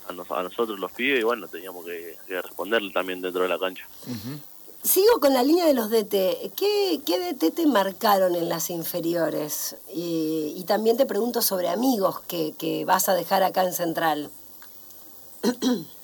a, 0.08 0.12
nos- 0.12 0.30
a 0.30 0.42
nosotros 0.42 0.78
los 0.78 0.92
pibes 0.92 1.20
y 1.20 1.22
bueno, 1.24 1.48
teníamos 1.48 1.84
que, 1.84 2.16
que 2.26 2.40
responderle 2.42 2.92
también 2.92 3.20
dentro 3.20 3.42
de 3.42 3.48
la 3.48 3.58
cancha. 3.58 3.86
Sigo 4.82 5.20
con 5.20 5.32
la 5.32 5.42
línea 5.44 5.64
de 5.64 5.74
los 5.74 5.90
DT. 5.90 6.50
¿Qué, 6.56 7.00
qué 7.06 7.18
DT 7.18 7.52
te 7.54 7.66
marcaron 7.66 8.34
en 8.34 8.48
las 8.48 8.68
inferiores? 8.68 9.76
Y, 9.94 10.54
y 10.56 10.64
también 10.64 10.96
te 10.96 11.06
pregunto 11.06 11.40
sobre 11.40 11.68
amigos 11.68 12.20
que, 12.22 12.52
que 12.58 12.84
vas 12.84 13.08
a 13.08 13.14
dejar 13.14 13.44
acá 13.44 13.62
en 13.64 13.72
Central. 13.74 14.30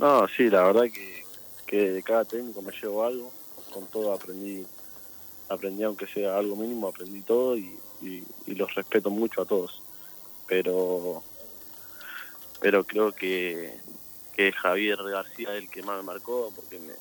No, 0.00 0.26
sí, 0.28 0.48
la 0.48 0.62
verdad 0.64 0.84
que, 0.84 1.24
que 1.66 1.90
de 1.92 2.02
cada 2.02 2.24
técnico 2.24 2.62
me 2.62 2.72
llevo 2.72 3.04
algo, 3.04 3.30
con 3.72 3.86
todo 3.86 4.12
aprendí, 4.12 4.66
aprendí 5.48 5.82
aunque 5.84 6.06
sea 6.06 6.36
algo 6.38 6.56
mínimo, 6.56 6.88
aprendí 6.88 7.20
todo 7.22 7.56
y, 7.56 7.78
y- 8.00 8.24
y 8.46 8.54
los 8.54 8.74
respeto 8.74 9.10
mucho 9.10 9.42
a 9.42 9.46
todos. 9.46 9.82
Pero 10.46 11.22
pero 12.60 12.84
creo 12.84 13.12
que, 13.12 13.78
que 14.34 14.52
Javier 14.52 14.98
García 15.02 15.54
es 15.54 15.62
el 15.62 15.70
que 15.70 15.82
más 15.82 15.96
me 15.98 16.02
marcó 16.02 16.50
porque 16.54 16.78
me, 16.78 16.92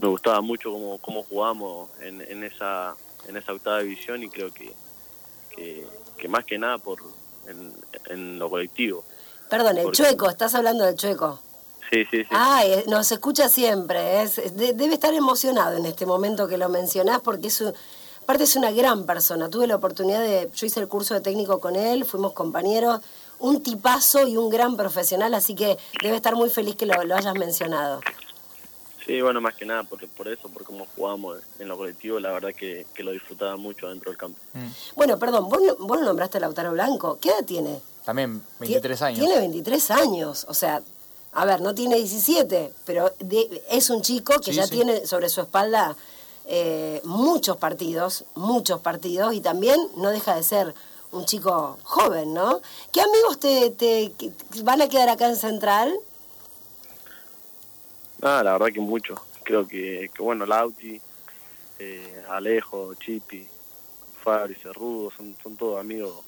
me 0.00 0.08
gustaba 0.08 0.40
mucho 0.40 0.70
cómo, 0.72 0.98
cómo 0.98 1.22
jugamos 1.22 1.90
en, 2.00 2.20
en 2.22 2.44
esa 2.44 2.94
en 3.28 3.36
esa 3.38 3.52
octava 3.54 3.80
división 3.80 4.22
y 4.22 4.28
creo 4.28 4.52
que, 4.52 4.74
que, 5.56 5.86
que 6.18 6.28
más 6.28 6.44
que 6.44 6.58
nada 6.58 6.76
por 6.78 6.98
en, 7.46 7.72
en 8.10 8.38
lo 8.38 8.48
colectivo. 8.50 9.04
Perdón, 9.50 9.78
el 9.78 9.84
Porque- 9.84 9.96
Chueco, 10.02 10.28
estás 10.30 10.54
hablando 10.54 10.84
del 10.84 10.94
Chueco. 10.96 11.40
Sí, 11.90 12.04
sí, 12.10 12.22
sí. 12.22 12.28
Ah, 12.30 12.62
nos 12.86 13.10
escucha 13.12 13.48
siempre. 13.48 14.22
es- 14.22 14.56
de- 14.56 14.72
debe 14.72 14.94
estar 14.94 15.12
emocionado 15.14 15.76
en 15.76 15.86
este 15.86 16.06
momento 16.06 16.48
que 16.48 16.58
lo 16.58 16.68
mencionás 16.68 17.20
porque 17.20 17.48
es 17.48 17.60
un- 17.60 17.72
aparte 18.22 18.44
es 18.44 18.56
una 18.56 18.70
gran 18.72 19.04
persona. 19.06 19.48
Tuve 19.50 19.66
la 19.66 19.76
oportunidad 19.76 20.20
de, 20.20 20.50
yo 20.54 20.66
hice 20.66 20.80
el 20.80 20.88
curso 20.88 21.14
de 21.14 21.20
técnico 21.20 21.60
con 21.60 21.76
él, 21.76 22.04
fuimos 22.04 22.32
compañeros, 22.32 23.00
un 23.38 23.62
tipazo 23.62 24.26
y 24.26 24.36
un 24.36 24.48
gran 24.48 24.76
profesional, 24.76 25.34
así 25.34 25.54
que 25.54 25.76
debe 26.02 26.16
estar 26.16 26.34
muy 26.34 26.48
feliz 26.50 26.76
que 26.76 26.86
lo, 26.86 27.02
lo 27.04 27.14
hayas 27.16 27.34
mencionado. 27.34 28.00
Sí, 29.06 29.20
bueno, 29.20 29.42
más 29.42 29.54
que 29.54 29.66
nada 29.66 29.82
por, 29.84 30.08
por 30.08 30.28
eso, 30.28 30.48
por 30.48 30.64
cómo 30.64 30.86
jugamos 30.96 31.38
en 31.58 31.68
lo 31.68 31.76
colectivo, 31.76 32.18
la 32.18 32.32
verdad 32.32 32.54
que, 32.58 32.86
que 32.94 33.02
lo 33.02 33.10
disfrutaba 33.12 33.56
mucho 33.56 33.86
dentro 33.90 34.10
del 34.10 34.16
campo. 34.18 34.38
Bueno, 34.96 35.18
perdón, 35.18 35.50
vos, 35.50 35.60
no- 35.60 35.76
vos 35.86 35.98
no 35.98 36.06
nombraste 36.06 36.38
a 36.38 36.40
Lautaro 36.40 36.72
Blanco. 36.72 37.18
¿Qué 37.20 37.28
edad 37.28 37.44
tiene? 37.44 37.80
También 38.06 38.42
23 38.58 38.98
Tie- 39.00 39.04
años. 39.04 39.18
Tiene 39.20 39.38
23 39.40 39.90
años, 39.90 40.46
o 40.48 40.54
sea, 40.54 40.80
a 41.34 41.44
ver, 41.44 41.60
no 41.60 41.74
tiene 41.74 41.96
17, 41.96 42.72
pero 42.84 43.12
de- 43.18 43.62
es 43.70 43.90
un 43.90 44.02
chico 44.02 44.34
que 44.40 44.52
Sí, 44.52 44.56
ya 44.56 44.64
sí. 44.66 44.70
tiene 44.76 45.06
sobre 45.06 45.28
su 45.28 45.40
espalda 45.40 45.96
eh, 46.46 47.00
muchos 47.04 47.56
partidos, 47.56 48.24
muchos 48.34 48.80
partidos, 48.80 49.32
y 49.34 49.40
también 49.40 49.80
no 49.96 50.10
deja 50.10 50.36
de 50.36 50.42
ser 50.42 50.74
un 51.12 51.24
chico 51.24 51.78
joven, 51.84 52.34
¿no? 52.34 52.60
¿Qué 52.92 53.00
amigos 53.00 53.38
te, 53.38 53.70
te- 53.70 54.12
van 54.62 54.82
a 54.82 54.88
quedar 54.88 55.08
acá 55.08 55.26
en 55.28 55.36
Central? 55.36 55.94
Nada, 58.20 58.42
la 58.42 58.52
verdad 58.52 58.66
que 58.74 58.80
mucho. 58.80 59.14
Creo 59.42 59.66
que, 59.66 60.10
que 60.14 60.22
bueno, 60.22 60.46
Lauti, 60.46 61.00
eh, 61.78 62.24
Alejo, 62.28 62.94
Chipi, 62.94 63.46
Fabri, 64.22 64.54
Cerrudo, 64.54 65.10
son, 65.16 65.36
son 65.42 65.56
todos 65.56 65.78
amigos. 65.80 66.24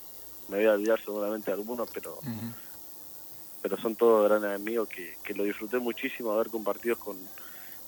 Me 0.49 0.59
voy 0.59 0.67
a 0.67 0.73
olvidar 0.73 1.01
seguramente 1.05 1.51
de 1.51 1.55
algunos, 1.57 1.89
pero 1.93 2.19
pero 3.63 3.77
son 3.79 3.97
todos 3.97 4.29
grandes 4.29 4.55
amigos 4.55 4.89
que, 4.89 5.17
que 5.25 5.35
lo 5.35 5.45
disfruté 5.45 5.79
muchísimo 5.79 6.33
haber 6.33 6.51
compartido 6.51 6.99
con, 6.99 7.17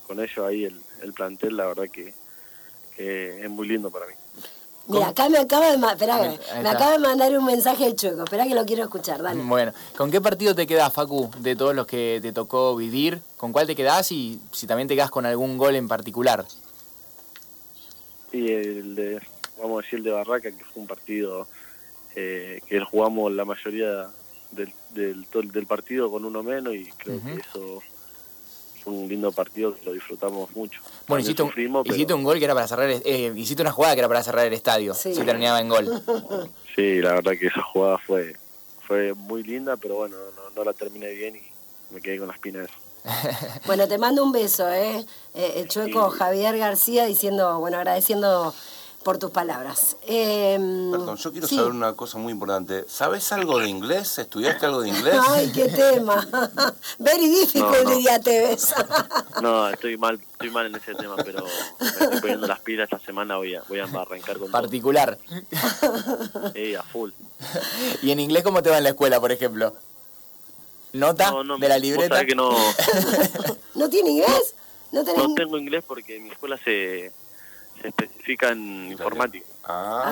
con 0.07 0.19
ellos 0.21 0.39
ahí 0.39 0.65
el, 0.65 0.81
el 1.03 1.13
plantel, 1.13 1.57
la 1.57 1.67
verdad 1.67 1.89
que, 1.93 2.13
que 2.97 3.43
es 3.45 3.51
muy 3.51 3.69
lindo 3.69 3.91
para 3.91 4.07
mí. 4.07 4.15
Mira, 4.91 5.09
acá 5.09 5.29
me 5.29 5.37
acaba 5.39 5.71
de, 5.71 5.77
ma- 5.77 5.93
esperá, 5.93 6.17
Ahí 6.17 6.39
me 6.63 6.69
acaba 6.71 6.93
de 6.93 6.99
mandar 6.99 7.37
un 7.39 7.45
mensaje 7.45 7.87
el 7.87 7.95
chueco, 7.95 8.25
esperá 8.25 8.47
que 8.47 8.55
lo 8.55 8.65
quiero 8.65 8.85
escuchar, 8.85 9.23
dale. 9.23 9.43
Bueno, 9.43 9.73
¿con 9.97 10.11
qué 10.11 10.19
partido 10.21 10.55
te 10.55 10.67
quedás, 10.67 10.91
Facu, 10.93 11.31
de 11.41 11.55
todos 11.55 11.75
los 11.75 11.87
que 11.87 12.19
te 12.23 12.33
tocó 12.33 12.75
vivir? 12.75 13.21
¿Con 13.37 13.53
cuál 13.53 13.67
te 13.67 13.77
quedás 13.77 14.11
y 14.13 14.41
si 14.51 14.67
también 14.67 14.89
te 14.89 14.95
quedás 14.95 15.11
con 15.11 15.27
algún 15.27 15.59
gol 15.59 15.77
en 15.77 15.89
particular? 15.89 16.47
Y 18.33 18.51
el 18.51 18.95
de, 18.95 19.21
vamos 19.59 19.81
a 19.81 19.83
decir, 19.85 19.99
el 19.99 20.05
de 20.07 20.11
Barraca, 20.13 20.51
que 20.51 20.65
fue 20.65 20.81
un 20.83 20.87
partido 20.89 21.47
eh, 22.15 22.61
que 22.67 22.81
jugamos 22.81 23.31
la 23.33 23.45
mayoría 23.45 24.09
del, 24.51 24.73
del, 24.91 25.27
del 25.53 25.67
partido 25.67 26.11
con 26.11 26.25
uno 26.25 26.43
menos 26.43 26.75
y 26.75 26.87
creo 26.93 27.21
que 27.23 27.35
eso 27.41 27.83
fue 28.83 28.93
un 28.93 29.09
lindo 29.09 29.31
partido 29.33 29.75
que 29.77 29.85
lo 29.85 29.93
disfrutamos 29.93 30.51
mucho. 30.57 30.81
Bueno, 31.07 31.23
hiciste 31.23 31.43
un, 31.43 31.51
pero 31.53 31.83
hiciste 31.95 32.15
un 32.15 32.25
gol 32.25 32.39
que 32.39 32.45
era 32.45 32.55
para 32.55 32.67
cerrar, 32.67 32.89
el- 32.89 33.03
eh, 33.05 33.33
hiciste 33.37 33.63
una 33.63 33.73
jugada 33.73 33.95
que 33.95 34.01
era 34.01 34.09
para 34.09 34.23
cerrar 34.23 34.47
el 34.47 34.53
estadio, 34.53 34.95
Sí. 34.95 35.15
si 35.15 35.23
terminaba 35.23 35.61
en 35.61 35.69
gol. 35.69 35.87
Sí, 36.77 37.01
la 37.01 37.15
verdad 37.15 37.33
que 37.33 37.49
esa 37.49 37.61
jugada 37.63 37.99
fue 37.99 38.37
fue 38.87 39.13
muy 39.13 39.43
linda, 39.43 39.77
pero 39.77 39.97
bueno, 39.97 40.17
no, 40.37 40.51
no 40.55 40.65
la 40.65 40.73
terminé 40.73 41.11
bien 41.11 41.35
y 41.37 41.43
me 41.93 42.01
quedé 42.01 42.19
con 42.19 42.29
las 42.29 42.37
espina 42.37 42.61
de 42.61 42.67
eso. 42.67 42.75
Bueno, 43.67 43.87
te 43.89 43.99
mando 43.99 44.23
un 44.23 44.31
beso, 44.33 44.67
¿eh? 44.73 45.05
Eh, 45.35 45.53
el 45.57 45.69
chueco 45.69 46.09
Javier 46.11 46.57
García 46.57 47.05
diciendo, 47.05 47.59
bueno, 47.59 47.77
agradeciendo 47.79 48.55
por 49.09 49.17
tus 49.17 49.31
palabras. 49.31 49.97
Eh, 50.07 50.59
Perdón, 50.91 51.17
yo 51.17 51.33
quiero 51.33 51.49
sí. 51.49 51.57
saber 51.57 51.71
una 51.73 51.95
cosa 51.95 52.19
muy 52.19 52.31
importante. 52.31 52.85
¿Sabes 52.89 53.33
algo 53.33 53.59
de 53.59 53.67
inglés? 53.67 54.19
¿Estudiaste 54.19 54.67
algo 54.67 54.83
de 54.83 54.91
inglés? 54.91 55.15
Ay, 55.31 55.51
qué 55.51 55.67
tema. 55.71 56.29
Very 56.99 57.27
difficult, 57.27 57.73
No, 57.75 57.85
no. 57.85 57.91
diría 57.97 58.21
Tevez. 58.21 58.75
No, 59.41 59.67
estoy 59.71 59.97
mal, 59.97 60.21
estoy 60.33 60.51
mal 60.51 60.67
en 60.67 60.75
ese 60.75 60.95
tema, 60.95 61.17
pero 61.25 61.43
me 61.81 61.87
estoy 61.87 62.21
poniendo 62.21 62.47
las 62.47 62.61
pilas 62.61 62.87
esta 62.93 63.03
semana, 63.03 63.39
voy 63.39 63.55
a, 63.55 63.63
voy 63.67 63.79
a 63.79 63.85
arrancar 63.85 64.37
con 64.37 64.51
todo. 64.51 64.53
Particular. 64.61 65.19
Sí, 66.53 66.75
a 66.75 66.83
full. 66.83 67.11
¿Y 68.03 68.11
en 68.11 68.21
inglés 68.21 68.43
cómo 68.43 68.63
te 68.63 68.69
va 68.69 68.77
en 68.77 68.85
la 68.85 68.91
escuela, 68.91 69.19
por 69.19 69.33
ejemplo? 69.33 69.75
¿Nota 70.93 71.31
No, 71.31 71.45
no, 71.45 71.57
de 71.57 71.67
la 71.67 71.79
libreta? 71.79 72.27
que 72.27 72.35
no, 72.35 72.51
¿No 73.75 73.89
tiene 73.89 74.11
inglés? 74.11 74.55
¿No 74.93 75.03
tenés... 75.03 75.29
no 75.29 75.35
tengo 75.35 75.57
inglés 75.57 75.83
porque 75.87 76.17
en 76.19 76.25
mi 76.25 76.31
escuela 76.31 76.59
se, 76.63 77.11
se 77.81 77.89
especifica 77.89 78.51
en 78.51 78.91
informática. 78.93 79.47
Ah, 79.65 80.03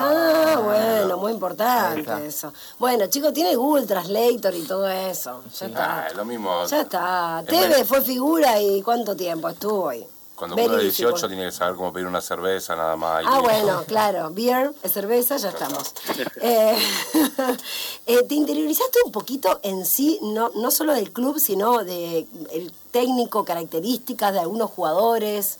Ah, 0.55 0.61
bueno, 0.61 1.17
muy 1.19 1.33
importante 1.33 2.27
eso. 2.27 2.53
Bueno, 2.79 3.07
chicos, 3.07 3.33
tiene 3.33 3.57
Google 3.57 3.87
Translator 3.87 4.55
y 4.55 4.63
todo 4.63 4.89
eso. 4.89 5.43
Ya 5.59 5.67
ah, 5.67 5.69
está. 5.69 6.07
es 6.09 6.17
lo 6.17 6.25
mismo. 6.25 6.65
Ya 6.67 6.81
está. 6.83 7.41
Es 7.41 7.47
Tevez 7.47 7.69
men- 7.79 7.87
fue 7.87 8.03
figura 8.03 8.61
y 8.61 8.83
¿cuánto 8.83 9.17
tiempo 9.17 9.49
estuvo 9.49 9.89
ahí? 9.89 10.07
Cuando 10.35 10.55
Very 10.55 10.69
cumple 10.69 10.85
18 10.85 11.09
difficult. 11.13 11.31
tiene 11.33 11.47
que 11.47 11.53
saber 11.53 11.77
cómo 11.77 11.93
pedir 11.95 12.07
una 12.07 12.21
cerveza 12.21 12.77
nada 12.77 12.95
más. 12.97 13.25
Ah, 13.27 13.41
bueno, 13.41 13.85
claro. 13.87 14.29
Beer, 14.31 14.75
cerveza, 14.85 15.39
ya 15.39 15.49
estamos. 15.49 15.95
Eh, 16.43 16.77
eh, 18.07 18.23
¿Te 18.29 18.35
interiorizaste 18.35 18.99
un 19.07 19.13
poquito 19.13 19.61
en 19.63 19.87
sí, 19.87 20.19
no, 20.23 20.51
no 20.55 20.71
solo 20.71 20.93
del 20.93 21.11
club, 21.11 21.39
sino 21.39 21.83
de 21.85 22.27
el 22.53 22.71
técnico, 22.91 23.47
características 23.47 24.35
de 24.35 24.41
algunos 24.41 24.71
jugadores? 24.71 25.59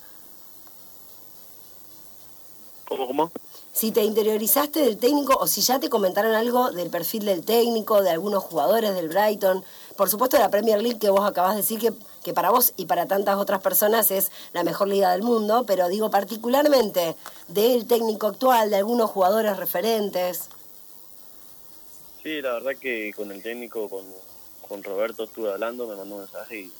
¿Cómo, 2.87 3.05
cómo? 3.05 3.31
Si 3.73 3.91
te 3.91 4.03
interiorizaste 4.03 4.79
del 4.79 4.97
técnico 4.97 5.37
o 5.37 5.45
si 5.45 5.61
ya 5.61 5.79
te 5.79 5.89
comentaron 5.89 6.33
algo 6.33 6.71
del 6.71 6.89
perfil 6.89 7.25
del 7.25 7.43
técnico, 7.43 8.01
de 8.01 8.09
algunos 8.09 8.43
jugadores 8.43 8.95
del 8.95 9.09
Brighton. 9.09 9.63
Por 9.95 10.09
supuesto, 10.09 10.39
la 10.39 10.49
Premier 10.49 10.81
League 10.81 10.99
que 10.99 11.09
vos 11.09 11.27
acabás 11.27 11.51
de 11.51 11.61
decir 11.61 11.79
que, 11.79 11.91
que 12.23 12.33
para 12.33 12.49
vos 12.49 12.73
y 12.77 12.85
para 12.85 13.05
tantas 13.05 13.35
otras 13.35 13.61
personas 13.61 14.09
es 14.09 14.31
la 14.53 14.63
mejor 14.63 14.87
liga 14.87 15.11
del 15.11 15.21
mundo, 15.21 15.65
pero 15.67 15.89
digo 15.89 16.09
particularmente 16.09 17.15
del 17.49 17.85
técnico 17.87 18.27
actual, 18.27 18.69
de 18.69 18.77
algunos 18.77 19.09
jugadores 19.11 19.57
referentes. 19.57 20.49
Sí, 22.23 22.41
la 22.41 22.53
verdad 22.53 22.75
que 22.79 23.13
con 23.13 23.31
el 23.31 23.43
técnico, 23.43 23.89
con, 23.89 24.05
con 24.67 24.81
Roberto 24.81 25.25
estuve 25.25 25.51
hablando, 25.51 25.87
me 25.87 25.95
mandó 25.95 26.15
un 26.15 26.21
mensaje 26.21 26.61
y 26.61 26.71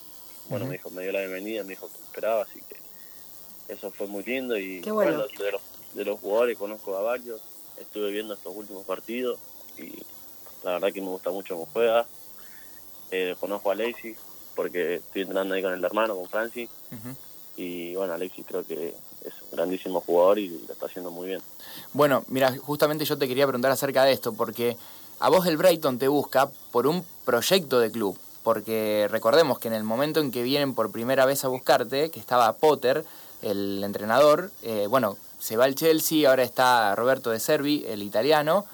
bueno, 0.49 0.65
me 0.65 0.73
dijo, 0.73 0.89
me 0.89 1.03
dio 1.03 1.11
la 1.11 1.19
bienvenida, 1.19 1.63
me 1.63 1.69
dijo 1.69 1.87
que 1.87 1.97
esperaba, 1.97 2.43
así 2.43 2.61
que 2.61 2.77
eso 3.67 3.91
fue 3.91 4.07
muy 4.07 4.23
lindo 4.23 4.57
y 4.57 4.81
Qué 4.81 4.91
bueno. 4.91 5.11
de, 5.27 5.51
los, 5.51 5.61
de 5.97 6.05
los 6.05 6.19
jugadores 6.19 6.57
conozco 6.57 6.95
a 6.95 7.01
varios, 7.01 7.41
estuve 7.77 8.11
viendo 8.11 8.35
estos 8.35 8.55
últimos 8.55 8.85
partidos 8.85 9.39
y 9.77 9.91
la 10.63 10.73
verdad 10.73 10.93
que 10.93 11.01
me 11.01 11.07
gusta 11.07 11.31
mucho 11.31 11.55
cómo 11.55 11.67
juega. 11.73 12.05
Eh, 13.09 13.35
conozco 13.39 13.69
a 13.69 13.73
Alexis 13.73 14.17
porque 14.55 14.95
estoy 14.95 15.23
entrenando 15.23 15.55
ahí 15.55 15.61
con 15.61 15.73
el 15.73 15.83
hermano, 15.83 16.15
con 16.15 16.27
Francis 16.29 16.69
y 17.57 17.95
bueno, 17.95 18.13
Alexis 18.13 18.45
creo 18.47 18.63
que 18.63 18.89
es 18.89 19.33
un 19.43 19.51
grandísimo 19.51 20.01
jugador 20.01 20.37
y 20.39 20.49
lo 20.49 20.71
está 20.71 20.85
haciendo 20.85 21.09
muy 21.09 21.27
bien. 21.27 21.41
Bueno, 21.93 22.23
mira, 22.27 22.55
justamente 22.57 23.03
yo 23.05 23.17
te 23.17 23.27
quería 23.27 23.47
preguntar 23.47 23.71
acerca 23.71 24.03
de 24.03 24.11
esto, 24.11 24.33
porque 24.33 24.77
a 25.19 25.29
vos 25.29 25.47
el 25.47 25.57
Brighton 25.57 25.97
te 25.97 26.07
busca 26.07 26.49
por 26.71 26.85
un 26.85 27.03
proyecto 27.25 27.79
de 27.79 27.91
club, 27.91 28.17
porque 28.43 29.07
recordemos 29.09 29.57
que 29.57 29.67
en 29.67 29.73
el 29.73 29.83
momento 29.83 30.19
en 30.19 30.31
que 30.31 30.43
vienen 30.43 30.75
por 30.75 30.91
primera 30.91 31.25
vez 31.25 31.43
a 31.43 31.47
buscarte, 31.47 32.11
que 32.11 32.19
estaba 32.19 32.53
Potter, 32.53 33.03
el 33.41 33.83
entrenador, 33.83 34.51
eh, 34.61 34.85
bueno, 34.87 35.17
se 35.39 35.57
va 35.57 35.65
al 35.65 35.75
Chelsea, 35.75 36.29
ahora 36.29 36.43
está 36.43 36.95
Roberto 36.95 37.29
De 37.29 37.39
Servi, 37.39 37.85
el 37.87 38.01
italiano, 38.01 38.65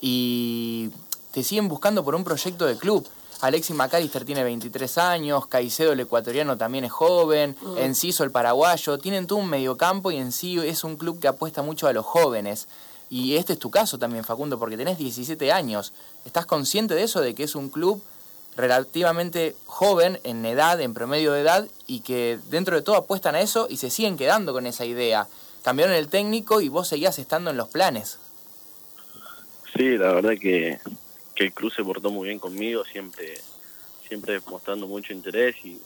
y 0.00 0.90
te 1.32 1.42
siguen 1.42 1.68
buscando 1.68 2.04
por 2.04 2.14
un 2.14 2.24
proyecto 2.24 2.66
de 2.66 2.76
club. 2.76 3.06
Alexis 3.40 3.76
McAllister 3.76 4.24
tiene 4.24 4.42
23 4.42 4.98
años, 4.98 5.46
Caicedo 5.46 5.92
el 5.92 6.00
ecuatoriano 6.00 6.56
también 6.56 6.84
es 6.84 6.92
joven, 6.92 7.56
mm. 7.60 7.78
Enciso 7.78 8.24
el 8.24 8.32
paraguayo, 8.32 8.98
tienen 8.98 9.26
todo 9.26 9.38
un 9.38 9.48
mediocampo 9.48 10.10
y 10.10 10.16
en 10.16 10.32
sí 10.32 10.58
es 10.58 10.82
un 10.82 10.96
club 10.96 11.20
que 11.20 11.28
apuesta 11.28 11.62
mucho 11.62 11.86
a 11.86 11.92
los 11.92 12.04
jóvenes. 12.04 12.66
Y 13.10 13.36
este 13.36 13.54
es 13.54 13.58
tu 13.58 13.70
caso 13.70 13.98
también, 13.98 14.24
Facundo, 14.24 14.58
porque 14.58 14.76
tenés 14.76 14.98
17 14.98 15.52
años. 15.52 15.92
¿Estás 16.24 16.46
consciente 16.46 16.94
de 16.94 17.04
eso, 17.04 17.20
de 17.20 17.34
que 17.34 17.44
es 17.44 17.54
un 17.54 17.70
club 17.70 18.02
relativamente 18.56 19.54
joven 19.66 20.20
en 20.24 20.44
edad, 20.44 20.80
en 20.80 20.92
promedio 20.92 21.32
de 21.32 21.40
edad, 21.40 21.68
y 21.86 22.00
que 22.00 22.38
dentro 22.50 22.76
de 22.76 22.82
todo 22.82 22.96
apuestan 22.96 23.34
a 23.34 23.40
eso 23.40 23.66
y 23.70 23.76
se 23.76 23.88
siguen 23.88 24.18
quedando 24.18 24.52
con 24.52 24.66
esa 24.66 24.84
idea? 24.84 25.28
Cambiaron 25.68 25.96
el 25.96 26.08
técnico 26.08 26.62
y 26.62 26.70
vos 26.70 26.88
seguías 26.88 27.18
estando 27.18 27.50
en 27.50 27.58
los 27.58 27.68
planes. 27.68 28.18
Sí, 29.76 29.98
la 29.98 30.14
verdad 30.14 30.32
que 30.40 30.78
que 31.34 31.44
el 31.44 31.52
club 31.52 31.70
se 31.70 31.84
portó 31.84 32.10
muy 32.10 32.28
bien 32.28 32.38
conmigo, 32.38 32.86
siempre 32.86 33.38
siempre 34.08 34.40
mostrando 34.48 34.86
mucho 34.86 35.12
interés 35.12 35.56
y, 35.62 35.78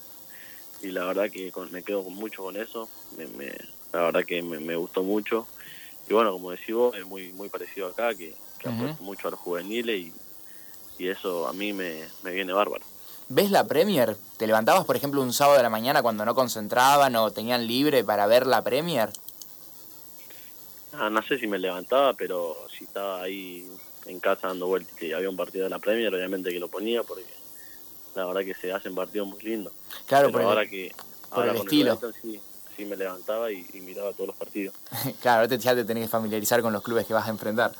y 0.83 0.93
la 0.93 1.05
verdad 1.05 1.29
que 1.29 1.53
me 1.73 1.83
quedo 1.83 2.05
mucho 2.05 2.45
con 2.45 2.57
eso, 2.57 2.89
me, 3.17 3.49
la 3.93 4.03
verdad 4.03 4.25
que 4.25 4.41
me, 4.41 4.77
gustó 4.77 5.03
mucho 5.03 5.49
y 6.09 6.15
bueno, 6.15 6.31
como 6.31 6.53
decís 6.53 6.77
vos, 6.77 6.97
es 6.97 7.05
muy 7.05 7.33
muy 7.33 7.49
parecido 7.49 7.89
acá, 7.89 8.15
que, 8.15 8.37
que 8.61 8.69
mucho 9.01 9.27
a 9.27 9.31
los 9.33 9.41
juveniles 9.41 9.99
y, 9.99 10.13
y 10.97 11.09
eso 11.09 11.49
a 11.49 11.53
mí 11.53 11.73
me, 11.73 12.05
me 12.23 12.31
viene 12.31 12.53
bárbaro. 12.53 12.85
¿Ves 13.29 13.51
la 13.51 13.67
Premier? 13.67 14.17
¿Te 14.37 14.47
levantabas, 14.47 14.85
por 14.85 14.95
ejemplo, 14.95 15.23
un 15.23 15.33
sábado 15.33 15.57
de 15.57 15.65
la 15.65 15.71
mañana 15.71 16.03
cuando 16.03 16.25
no 16.25 16.37
concentraban 16.37 17.17
o 17.17 17.33
tenían 17.33 17.67
libre 17.67 18.05
para 18.05 18.29
ver 18.29 18.47
la 18.47 18.63
Premier? 18.63 19.11
Ah, 20.93 21.09
no 21.11 21.23
sé 21.23 21.39
si 21.39 21.47
me 21.47 21.59
levantaba, 21.59 22.15
pero 22.15 22.57
si 22.77 22.85
estaba 22.85 23.23
ahí 23.23 23.67
en 24.07 24.21
casa 24.21 24.49
dando 24.49 24.67
vueltas 24.67 25.01
y 25.03 25.13
había 25.13 25.31
un 25.31 25.37
partido 25.37 25.65
de 25.65 25.71
la 25.71 25.79
Premier, 25.79 26.15
obviamente 26.15 26.51
que 26.51 26.59
lo 26.59 26.69
ponía 26.69 27.03
porque 27.03 27.25
la 28.15 28.27
verdad 28.27 28.43
que 28.43 28.55
se 28.55 28.73
hacen 28.73 28.95
partidos 28.95 29.29
muy 29.29 29.41
lindos. 29.43 29.73
Claro, 30.07 30.31
pero 30.31 30.49
ahora 30.49 30.67
que 30.67 30.93
ahora 31.31 31.53
el 31.53 31.59
estilo. 31.59 31.99
sí, 32.21 32.41
sí 32.77 32.85
me 32.85 32.97
levantaba 32.97 33.51
y, 33.51 33.65
miraba 33.85 34.13
todos 34.13 34.29
los 34.29 34.37
partidos. 34.37 34.75
claro, 35.23 35.53
ya 35.55 35.75
te 35.75 35.85
tenés 35.85 36.05
que 36.05 36.09
familiarizar 36.09 36.63
con 36.63 36.73
los 36.73 36.83
clubes 36.83 37.07
que 37.07 37.15
vas 37.15 37.27
a 37.27 37.31
enfrentar. 37.31 37.73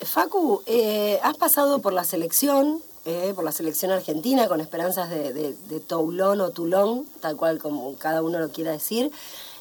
Facu, 0.00 0.62
eh, 0.66 1.18
has 1.24 1.36
pasado 1.36 1.80
por 1.80 1.92
la 1.92 2.04
selección, 2.04 2.80
eh, 3.04 3.32
por 3.34 3.42
la 3.42 3.50
selección 3.50 3.90
argentina, 3.90 4.46
con 4.46 4.60
esperanzas 4.60 5.10
de, 5.10 5.32
de, 5.32 5.80
Toulon 5.80 6.40
o 6.40 6.50
Toulon, 6.50 7.04
tal 7.20 7.36
cual 7.36 7.58
como 7.58 7.96
cada 7.96 8.22
uno 8.22 8.38
lo 8.38 8.50
quiera 8.50 8.70
decir. 8.70 9.10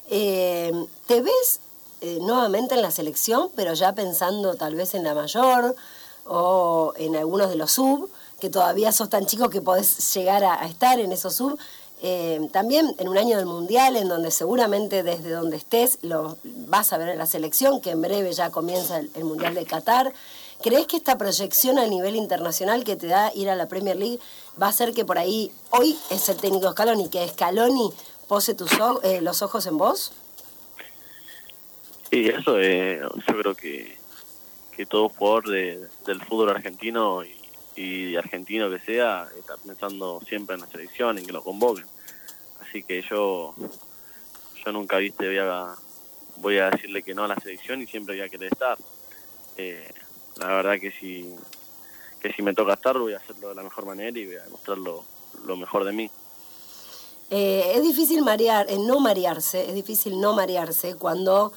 Eh, 0.09 0.71
¿Te 1.07 1.21
ves 1.21 1.59
eh, 2.01 2.19
nuevamente 2.21 2.75
en 2.75 2.83
la 2.83 2.91
selección, 2.91 3.49
pero 3.55 3.73
ya 3.73 3.93
pensando 3.93 4.55
tal 4.55 4.75
vez 4.75 4.93
en 4.93 5.03
la 5.03 5.15
mayor 5.15 5.75
o 6.25 6.93
en 6.97 7.15
algunos 7.15 7.49
de 7.49 7.55
los 7.55 7.71
sub, 7.71 8.09
que 8.39 8.49
todavía 8.49 8.91
sos 8.91 9.09
tan 9.09 9.25
chico 9.25 9.49
que 9.49 9.61
podés 9.61 10.13
llegar 10.13 10.43
a, 10.43 10.65
estar 10.67 10.99
en 10.99 11.11
esos 11.11 11.35
sub. 11.35 11.57
Eh, 12.03 12.47
también 12.51 12.95
en 12.99 13.07
un 13.07 13.17
año 13.17 13.37
del 13.37 13.47
Mundial, 13.47 13.95
en 13.95 14.07
donde 14.07 14.29
seguramente 14.29 15.01
desde 15.01 15.31
donde 15.31 15.57
estés 15.57 15.97
lo 16.03 16.37
vas 16.43 16.93
a 16.93 16.99
ver 16.99 17.09
en 17.09 17.17
la 17.17 17.25
selección, 17.25 17.81
que 17.81 17.89
en 17.89 18.01
breve 18.01 18.31
ya 18.31 18.51
comienza 18.51 18.99
el, 18.99 19.23
Mundial 19.23 19.55
de 19.55 19.65
Qatar. 19.65 20.13
¿Crees 20.61 20.85
que 20.85 20.97
esta 20.97 21.17
proyección 21.17 21.79
a 21.79 21.87
nivel 21.87 22.15
internacional 22.15 22.83
que 22.83 22.95
te 22.95 23.07
da 23.07 23.31
ir 23.33 23.49
a 23.49 23.55
la 23.55 23.67
Premier 23.67 23.95
League 23.95 24.19
va 24.61 24.67
a 24.67 24.69
hacer 24.69 24.93
que 24.93 25.05
por 25.05 25.17
ahí, 25.17 25.51
hoy 25.71 25.97
es 26.11 26.29
el 26.29 26.37
técnico 26.37 26.71
Scaloni, 26.71 27.09
que 27.09 27.27
Scaloni 27.27 27.91
pose 28.27 28.53
tus, 28.53 28.69
eh, 29.01 29.21
los 29.21 29.41
ojos 29.41 29.65
en 29.65 29.77
vos? 29.77 30.11
Sí, 32.09 32.27
eso 32.27 32.59
eh, 32.59 33.01
yo 33.01 33.37
creo 33.37 33.55
que, 33.55 33.97
que 34.75 34.85
todo 34.85 35.09
jugador 35.09 35.49
de, 35.49 35.87
del 36.05 36.21
fútbol 36.23 36.49
argentino 36.49 37.23
y, 37.23 37.35
y 37.75 38.15
argentino 38.15 38.69
que 38.69 38.79
sea 38.79 39.27
está 39.37 39.57
pensando 39.57 40.21
siempre 40.27 40.55
en 40.55 40.61
la 40.61 40.67
selección, 40.67 41.17
en 41.17 41.25
que 41.25 41.31
lo 41.31 41.43
convoquen. 41.43 41.85
Así 42.61 42.83
que 42.83 43.01
yo 43.03 43.55
yo 44.65 44.71
nunca 44.73 44.97
viste 44.97 45.27
voy 45.27 45.37
a, 45.37 45.75
voy 46.37 46.57
a 46.57 46.69
decirle 46.69 47.03
que 47.03 47.13
no 47.13 47.23
a 47.23 47.27
la 47.27 47.35
selección 47.37 47.81
y 47.81 47.87
siempre 47.87 48.15
voy 48.15 48.25
a 48.25 48.29
querer 48.29 48.51
estar. 48.51 48.77
Eh, 49.55 49.89
la 50.37 50.47
verdad 50.47 50.79
que 50.79 50.91
si 50.91 51.33
que 52.19 52.33
si 52.33 52.41
me 52.41 52.53
toca 52.53 52.73
estar 52.73 52.97
voy 52.97 53.13
a 53.13 53.17
hacerlo 53.17 53.49
de 53.49 53.55
la 53.55 53.63
mejor 53.63 53.85
manera 53.85 54.17
y 54.17 54.25
voy 54.25 54.35
a 54.35 54.43
demostrar 54.43 54.77
lo, 54.77 55.05
mejor 55.55 55.83
de 55.83 55.91
mí. 55.93 56.09
Eh, 57.29 57.73
es 57.75 57.83
difícil 57.83 58.23
marear, 58.23 58.67
no 58.79 58.99
marearse, 58.99 59.67
es 59.67 59.75
difícil 59.75 60.19
no 60.19 60.33
marearse 60.33 60.95
cuando 60.95 61.53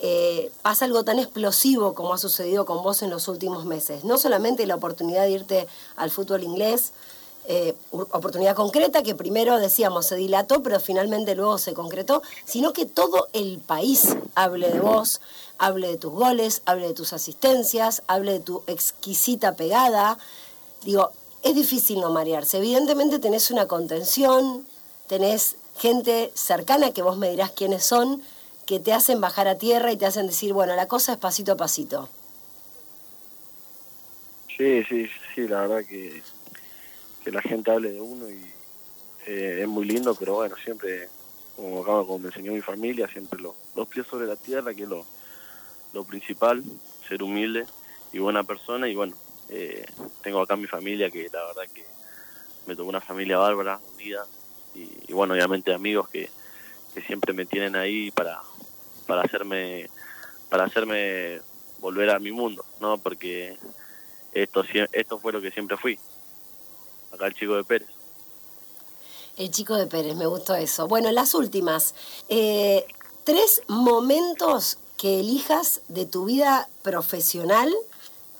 eh, 0.00 0.50
pasa 0.62 0.84
algo 0.84 1.04
tan 1.04 1.18
explosivo 1.18 1.94
como 1.94 2.12
ha 2.12 2.18
sucedido 2.18 2.66
con 2.66 2.82
vos 2.82 3.02
en 3.02 3.10
los 3.10 3.28
últimos 3.28 3.64
meses. 3.64 4.04
No 4.04 4.18
solamente 4.18 4.66
la 4.66 4.74
oportunidad 4.74 5.22
de 5.22 5.30
irte 5.30 5.66
al 5.96 6.10
fútbol 6.10 6.42
inglés, 6.42 6.92
eh, 7.46 7.74
oportunidad 7.90 8.56
concreta 8.56 9.02
que 9.02 9.14
primero 9.14 9.58
decíamos 9.58 10.06
se 10.06 10.16
dilató, 10.16 10.62
pero 10.62 10.80
finalmente 10.80 11.34
luego 11.34 11.58
se 11.58 11.74
concretó, 11.74 12.22
sino 12.46 12.72
que 12.72 12.86
todo 12.86 13.28
el 13.34 13.58
país 13.58 14.16
hable 14.34 14.70
de 14.70 14.80
vos, 14.80 15.20
hable 15.58 15.88
de 15.88 15.96
tus 15.98 16.12
goles, 16.12 16.62
hable 16.64 16.88
de 16.88 16.94
tus 16.94 17.12
asistencias, 17.12 18.02
hable 18.06 18.32
de 18.32 18.40
tu 18.40 18.62
exquisita 18.66 19.56
pegada. 19.56 20.18
Digo, 20.84 21.12
es 21.42 21.54
difícil 21.54 22.00
no 22.00 22.10
marearse. 22.10 22.58
Evidentemente 22.58 23.18
tenés 23.18 23.50
una 23.50 23.68
contención, 23.68 24.66
tenés 25.06 25.56
gente 25.76 26.32
cercana 26.34 26.92
que 26.92 27.02
vos 27.02 27.18
me 27.18 27.28
dirás 27.28 27.50
quiénes 27.50 27.84
son, 27.84 28.22
que 28.66 28.80
te 28.80 28.92
hacen 28.92 29.20
bajar 29.20 29.48
a 29.48 29.58
tierra 29.58 29.92
y 29.92 29.96
te 29.96 30.06
hacen 30.06 30.26
decir, 30.26 30.52
bueno, 30.52 30.74
la 30.74 30.88
cosa 30.88 31.12
es 31.12 31.18
pasito 31.18 31.52
a 31.52 31.56
pasito. 31.56 32.08
Sí, 34.56 34.84
sí, 34.84 35.08
sí, 35.34 35.48
la 35.48 35.62
verdad 35.62 35.84
que, 35.88 36.22
que 37.24 37.32
la 37.32 37.42
gente 37.42 37.70
hable 37.70 37.92
de 37.92 38.00
uno 38.00 38.30
y 38.30 38.52
eh, 39.26 39.60
es 39.62 39.68
muy 39.68 39.84
lindo, 39.84 40.14
pero 40.14 40.34
bueno, 40.34 40.54
siempre, 40.62 41.08
como, 41.56 41.84
como 41.84 42.18
me 42.18 42.28
enseñó 42.28 42.52
mi 42.52 42.60
familia, 42.60 43.08
siempre 43.08 43.40
los 43.40 43.88
pies 43.88 44.06
sobre 44.06 44.26
la 44.26 44.36
tierra, 44.36 44.72
que 44.72 44.84
es 44.84 44.88
lo, 44.88 45.04
lo 45.92 46.04
principal, 46.04 46.62
ser 47.08 47.22
humilde 47.22 47.66
y 48.12 48.18
buena 48.18 48.44
persona 48.44 48.88
y 48.88 48.94
bueno, 48.94 49.16
eh, 49.48 49.84
tengo 50.22 50.40
acá 50.40 50.56
mi 50.56 50.66
familia 50.66 51.10
que 51.10 51.28
la 51.32 51.44
verdad 51.46 51.64
que 51.74 51.84
me 52.66 52.76
tocó 52.76 52.88
una 52.88 53.00
familia 53.00 53.38
bárbara, 53.38 53.80
unida 53.94 54.24
y, 54.74 54.88
y 55.08 55.12
bueno, 55.12 55.34
obviamente 55.34 55.74
amigos 55.74 56.08
que, 56.08 56.30
que 56.94 57.02
siempre 57.02 57.32
me 57.32 57.44
tienen 57.44 57.74
ahí 57.74 58.12
para, 58.12 58.40
para 59.06 59.22
hacerme 59.22 59.88
para 60.48 60.64
hacerme 60.64 61.40
volver 61.78 62.10
a 62.10 62.18
mi 62.18 62.32
mundo, 62.32 62.64
¿no? 62.80 62.98
Porque 62.98 63.56
esto 64.32 64.64
esto 64.92 65.18
fue 65.18 65.32
lo 65.32 65.40
que 65.40 65.50
siempre 65.50 65.76
fui. 65.76 65.98
Acá 67.12 67.26
el 67.26 67.34
chico 67.34 67.56
de 67.56 67.64
Pérez. 67.64 67.88
El 69.36 69.50
chico 69.50 69.74
de 69.74 69.86
Pérez, 69.86 70.16
me 70.16 70.26
gustó 70.26 70.54
eso. 70.54 70.86
Bueno, 70.86 71.10
las 71.10 71.34
últimas. 71.34 71.94
Eh, 72.28 72.86
tres 73.24 73.62
momentos 73.66 74.78
que 74.96 75.20
elijas 75.20 75.80
de 75.88 76.06
tu 76.06 76.24
vida 76.24 76.68
profesional 76.82 77.72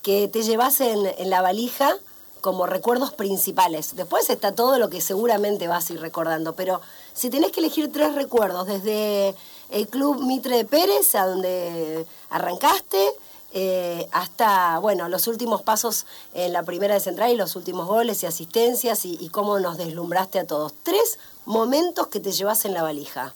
que 0.01 0.27
te 0.27 0.43
llevas 0.43 0.79
en, 0.81 1.05
en, 1.05 1.29
la 1.29 1.41
valija 1.41 1.97
como 2.39 2.65
recuerdos 2.65 3.13
principales. 3.13 3.95
Después 3.95 4.29
está 4.29 4.53
todo 4.53 4.77
lo 4.77 4.89
que 4.89 5.01
seguramente 5.01 5.67
vas 5.67 5.89
a 5.89 5.93
ir 5.93 5.99
recordando, 5.99 6.55
pero 6.55 6.79
si 7.13 7.29
tenés 7.29 7.51
que 7.51 7.59
elegir 7.59 7.91
tres 7.91 8.13
recuerdos 8.13 8.67
desde 8.67 9.35
el 9.69 9.87
Club 9.87 10.23
Mitre 10.23 10.57
de 10.57 10.65
Pérez, 10.65 11.15
a 11.15 11.25
donde 11.25 12.05
arrancaste, 12.29 13.11
eh, 13.57 14.05
hasta 14.11 14.79
bueno 14.79 15.07
los 15.07 15.27
últimos 15.27 15.61
pasos 15.61 16.05
en 16.33 16.51
la 16.51 16.63
primera 16.63 16.93
de 16.93 16.99
Central 16.99 17.31
y 17.31 17.37
los 17.37 17.55
últimos 17.55 17.87
goles 17.87 18.21
y 18.21 18.25
asistencias 18.25 19.05
y, 19.05 19.29
cómo 19.29 19.59
nos 19.59 19.77
deslumbraste 19.77 20.39
a 20.39 20.45
todos. 20.45 20.73
Tres 20.83 21.19
momentos 21.45 22.07
que 22.07 22.19
te 22.19 22.33
llevas 22.33 22.65
en 22.65 22.73
la 22.73 22.83
valija. 22.83 23.33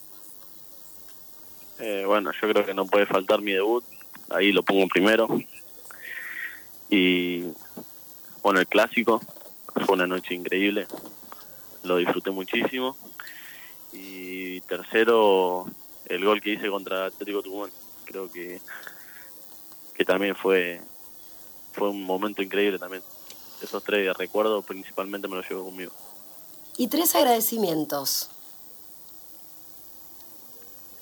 Eh, 1.79 2.03
bueno, 2.05 2.31
yo 2.33 2.49
creo 2.49 2.65
que 2.65 2.73
no 2.73 2.85
puede 2.85 3.05
faltar 3.05 3.41
mi 3.41 3.53
debut, 3.53 3.85
ahí 4.29 4.51
lo 4.51 4.61
pongo 4.61 4.87
primero. 4.89 5.27
Y 6.89 7.45
bueno, 8.43 8.59
el 8.59 8.67
clásico, 8.67 9.21
fue 9.85 9.95
una 9.95 10.07
noche 10.07 10.33
increíble, 10.33 10.87
lo 11.83 11.95
disfruté 11.95 12.31
muchísimo. 12.31 12.97
Y 13.93 14.59
tercero, 14.61 15.65
el 16.09 16.25
gol 16.25 16.41
que 16.41 16.49
hice 16.49 16.69
contra 16.69 17.05
Atlético 17.05 17.43
Tucumán. 17.43 17.71
Creo 18.03 18.29
que, 18.29 18.59
que 19.93 20.03
también 20.03 20.35
fue, 20.35 20.81
fue 21.71 21.89
un 21.89 22.03
momento 22.03 22.41
increíble 22.41 22.79
también. 22.79 23.03
Esos 23.61 23.83
tres 23.83 24.17
recuerdos 24.17 24.65
principalmente 24.65 25.27
me 25.27 25.35
los 25.35 25.47
llevo 25.47 25.65
conmigo. 25.65 25.91
¿Y 26.77 26.87
tres 26.87 27.15
agradecimientos? 27.15 28.31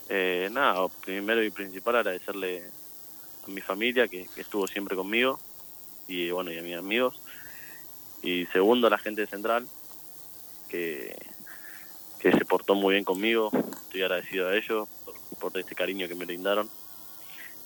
Eh, 0.09 0.49
nada, 0.51 0.87
primero 0.87 1.43
y 1.43 1.49
principal 1.51 1.97
agradecerle 1.97 2.69
a 3.45 3.49
mi 3.49 3.61
familia 3.61 4.07
que, 4.07 4.27
estuvo 4.35 4.67
siempre 4.67 4.95
conmigo 4.95 5.39
y 6.07 6.31
bueno, 6.31 6.51
y 6.51 6.57
a 6.57 6.61
mis 6.61 6.75
amigos. 6.75 7.21
Y 8.23 8.45
segundo 8.47 8.87
a 8.87 8.89
la 8.89 8.97
gente 8.97 9.21
de 9.21 9.27
Central 9.27 9.67
que, 10.67 11.17
que 12.19 12.31
se 12.31 12.43
portó 12.43 12.75
muy 12.75 12.93
bien 12.93 13.05
conmigo, 13.05 13.51
estoy 13.83 14.01
agradecido 14.01 14.49
a 14.49 14.55
ellos 14.55 14.89
por 15.39 15.57
este 15.57 15.75
cariño 15.75 16.07
que 16.07 16.15
me 16.15 16.25
brindaron. 16.25 16.69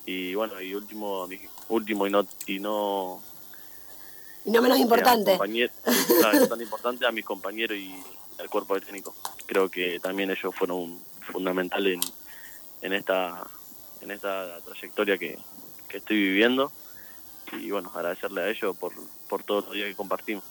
Y 0.05 0.33
bueno, 0.35 0.59
y 0.59 0.73
último, 0.73 1.27
último 1.69 2.07
y 2.07 2.09
no, 2.09 2.25
y 2.47 2.59
no, 2.59 3.21
Y 4.45 4.51
no 4.51 4.61
menos 4.61 4.79
importante. 4.79 5.37
claro, 6.19 6.47
tan 6.47 6.61
importante 6.61 7.05
a 7.05 7.11
mis 7.11 7.25
compañeros 7.25 7.77
y 7.77 7.93
al 8.39 8.49
cuerpo 8.49 8.79
técnico. 8.79 9.13
Creo 9.45 9.69
que 9.69 9.99
también 9.99 10.31
ellos 10.31 10.53
fueron 10.55 10.99
fundamentales 11.31 11.99
en, 12.81 12.87
en 12.87 12.93
esta 12.93 13.47
en 14.01 14.09
esta 14.09 14.59
trayectoria 14.61 15.17
que, 15.17 15.37
que 15.87 15.97
estoy 15.97 16.17
viviendo 16.17 16.71
y 17.53 17.69
bueno, 17.71 17.91
agradecerle 17.93 18.41
a 18.41 18.49
ellos 18.49 18.75
por, 18.77 18.93
por 19.29 19.43
todos 19.43 19.65
los 19.65 19.73
días 19.73 19.89
que 19.89 19.95
compartimos. 19.95 20.43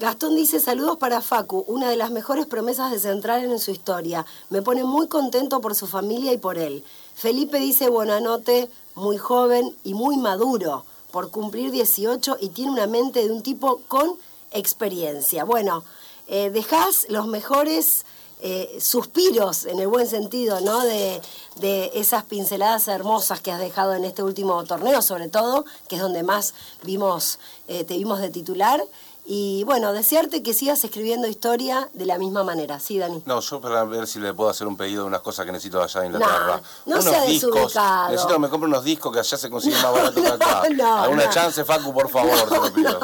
Gastón 0.00 0.34
dice 0.34 0.58
saludos 0.58 0.96
para 0.96 1.20
Facu, 1.20 1.64
una 1.68 1.88
de 1.88 1.96
las 1.96 2.10
mejores 2.10 2.46
promesas 2.46 2.90
de 2.90 2.98
Central 2.98 3.44
en 3.44 3.60
su 3.60 3.70
historia. 3.70 4.26
Me 4.50 4.60
pone 4.60 4.82
muy 4.82 5.06
contento 5.06 5.60
por 5.60 5.76
su 5.76 5.86
familia 5.86 6.32
y 6.32 6.36
por 6.36 6.58
él. 6.58 6.82
Felipe 7.14 7.58
dice 7.60 7.88
Buenanote, 7.88 8.68
muy 8.96 9.18
joven 9.18 9.72
y 9.84 9.94
muy 9.94 10.16
maduro 10.16 10.84
por 11.12 11.30
cumplir 11.30 11.70
18 11.70 12.38
y 12.40 12.48
tiene 12.48 12.72
una 12.72 12.88
mente 12.88 13.24
de 13.24 13.30
un 13.30 13.44
tipo 13.44 13.82
con 13.86 14.16
experiencia. 14.50 15.44
Bueno, 15.44 15.84
eh, 16.26 16.50
dejás 16.50 17.06
los 17.08 17.28
mejores 17.28 18.04
eh, 18.46 18.76
suspiros, 18.80 19.64
en 19.64 19.78
el 19.78 19.86
buen 19.86 20.06
sentido, 20.06 20.60
¿no? 20.60 20.80
De, 20.80 21.22
esas 21.94 22.24
pinceladas 22.24 22.88
hermosas 22.88 23.40
que 23.40 23.50
has 23.52 23.60
dejado 23.60 23.94
en 23.94 24.04
este 24.04 24.22
último 24.22 24.62
torneo, 24.64 25.00
sobre 25.00 25.28
todo, 25.28 25.64
que 25.88 25.96
es 25.96 26.02
donde 26.02 26.22
más 26.24 26.52
vimos, 26.82 27.38
eh, 27.68 27.84
te 27.84 27.96
vimos 27.96 28.20
de 28.20 28.28
titular. 28.28 28.84
Y 29.26 29.64
bueno, 29.64 29.94
desearte 29.94 30.42
que 30.42 30.52
sigas 30.52 30.84
escribiendo 30.84 31.26
historia 31.26 31.88
de 31.94 32.04
la 32.04 32.18
misma 32.18 32.44
manera, 32.44 32.78
¿sí, 32.78 32.98
Dani? 32.98 33.22
No, 33.24 33.40
yo 33.40 33.58
para 33.58 33.82
ver 33.84 34.06
si 34.06 34.18
le 34.18 34.34
puedo 34.34 34.50
hacer 34.50 34.66
un 34.66 34.76
pedido 34.76 35.02
de 35.02 35.08
unas 35.08 35.22
cosas 35.22 35.46
que 35.46 35.52
necesito 35.52 35.82
allá 35.82 36.00
en 36.00 36.12
Inglaterra. 36.12 36.60
No, 36.84 36.96
no 36.96 37.00
unos 37.00 37.26
discos. 37.26 37.74
Necesito 38.10 38.34
que 38.34 38.38
me 38.38 38.48
compre 38.50 38.68
unos 38.68 38.84
discos 38.84 39.10
que 39.14 39.20
allá 39.20 39.38
se 39.38 39.48
consiguen 39.48 39.80
más 39.80 39.92
barato 39.92 40.20
que 40.20 40.28
acá. 40.28 40.62
no, 40.76 41.02
¿Alguna 41.04 41.30
chance, 41.30 41.64
Facu, 41.64 41.94
por 41.94 42.10
favor, 42.10 42.34
te 42.48 42.54
lo 42.54 42.72
pido? 42.74 43.00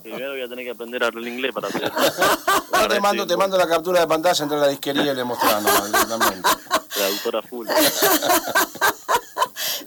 Primero 0.00 0.30
voy 0.30 0.42
a 0.42 0.48
tener 0.48 0.64
que 0.64 0.70
aprender 0.70 1.02
a 1.02 1.06
hablar 1.08 1.26
inglés 1.26 1.52
para 1.52 1.66
hacer. 1.68 1.92
te 2.88 3.00
mando, 3.00 3.26
te 3.26 3.36
mando 3.36 3.58
la 3.58 3.66
captura 3.66 4.00
de 4.00 4.06
pantalla 4.06 4.44
entre 4.44 4.58
la 4.58 4.68
disquería 4.68 5.10
y 5.10 5.14
le 5.16 5.24
mostrando 5.24 5.70
directamente. 5.86 6.48
Traductora 6.88 7.42
full. 7.42 7.66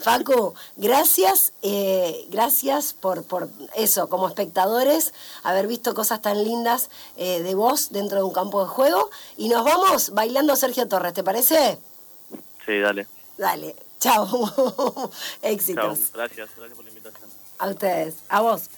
Facu, 0.06 0.54
gracias, 0.76 1.54
eh, 1.64 2.28
gracias 2.30 2.94
por, 2.94 3.24
por 3.24 3.50
eso, 3.76 4.08
como 4.08 4.28
espectadores, 4.28 5.16
haber 5.42 5.66
visto 5.66 5.96
cosas 5.96 6.22
tan 6.22 6.44
lindas 6.44 6.92
eh, 7.18 7.42
de 7.42 7.56
vos 7.56 7.90
dentro 7.90 8.20
de 8.20 8.24
un 8.24 8.32
campo 8.32 8.62
de 8.62 8.70
juego. 8.70 9.10
Y 9.36 9.50
nos 9.50 9.66
vamos 9.66 10.12
bailando 10.12 10.56
Sergio 10.56 10.88
Torres, 10.88 11.16
¿te 11.16 11.24
parece? 11.24 11.80
Sí, 12.68 12.78
dale. 12.78 13.08
Dale, 13.36 13.76
chao. 14.00 14.30
Éxitos. 15.42 16.12
Gracias, 16.14 16.50
gracias 16.56 16.76
por 16.76 16.84
la 16.84 16.90
invitación. 16.92 17.28
A 17.58 17.70
ustedes, 17.70 18.16
a 18.30 18.42
vos. 18.42 18.70